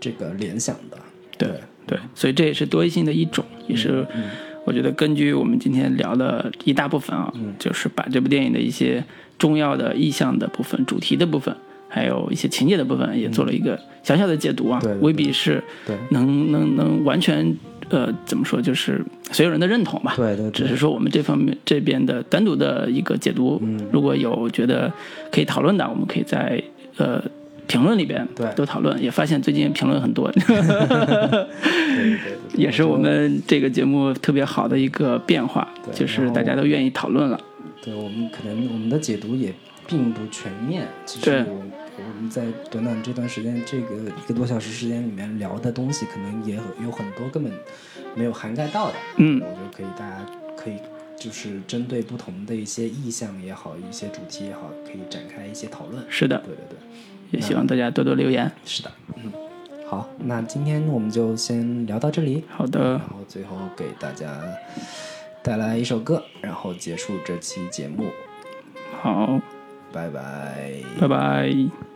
[0.00, 0.96] 这个联想的。
[1.36, 1.48] 对
[1.86, 4.24] 对，所以这也是多义性的一种，也是嗯。
[4.64, 7.54] 我觉得根据我们今天聊的一大部分啊，嗯。
[7.58, 9.04] 就是把这部电影的一些
[9.38, 11.54] 重要的意象的部分、主题的部分，
[11.88, 15.00] 还有一些情节的部分，也做了一个小小的解读啊，嗯对对。
[15.02, 17.56] 未必是对能能能完全
[17.90, 20.14] 呃怎么说，就是所有人的认同吧。
[20.16, 24.92] 对对对只是说我们这方面这边的单独的一个解读，嗯如果有觉得
[25.30, 26.62] 可以讨论的，我们可以在
[26.96, 27.22] 呃
[27.66, 29.00] 评论里边对多讨论。
[29.02, 30.32] 也发现最近评论很多，
[32.54, 37.40] 也是我们这个节目特别好的一个变化，对就是大家都愿意讨论了。
[37.82, 39.52] 对我们可能我们的解读也
[39.86, 40.86] 并不全面。
[41.04, 41.54] 其实我
[41.98, 47.52] 我们在短短这段时间，这个一个多小时时间里面聊的东西，可能也有很多根本
[48.14, 48.94] 没有涵盖到的。
[49.16, 50.76] 嗯我觉得可以，大家可以
[51.16, 56.04] 就是针对不同的一些意向也好，一些主题也好，可以展开一些讨论。
[56.08, 58.50] 是的，对对对，也希望大家多多留言。
[58.64, 59.32] 是的，嗯。
[59.88, 62.42] 好，那今天我们就先聊到这里。
[62.48, 64.42] 好的然，后最后给大家
[65.44, 68.06] 带来一首歌，然后结束这期节目。
[69.00, 69.40] 好，
[69.92, 70.82] 拜拜。
[71.00, 71.95] 拜拜。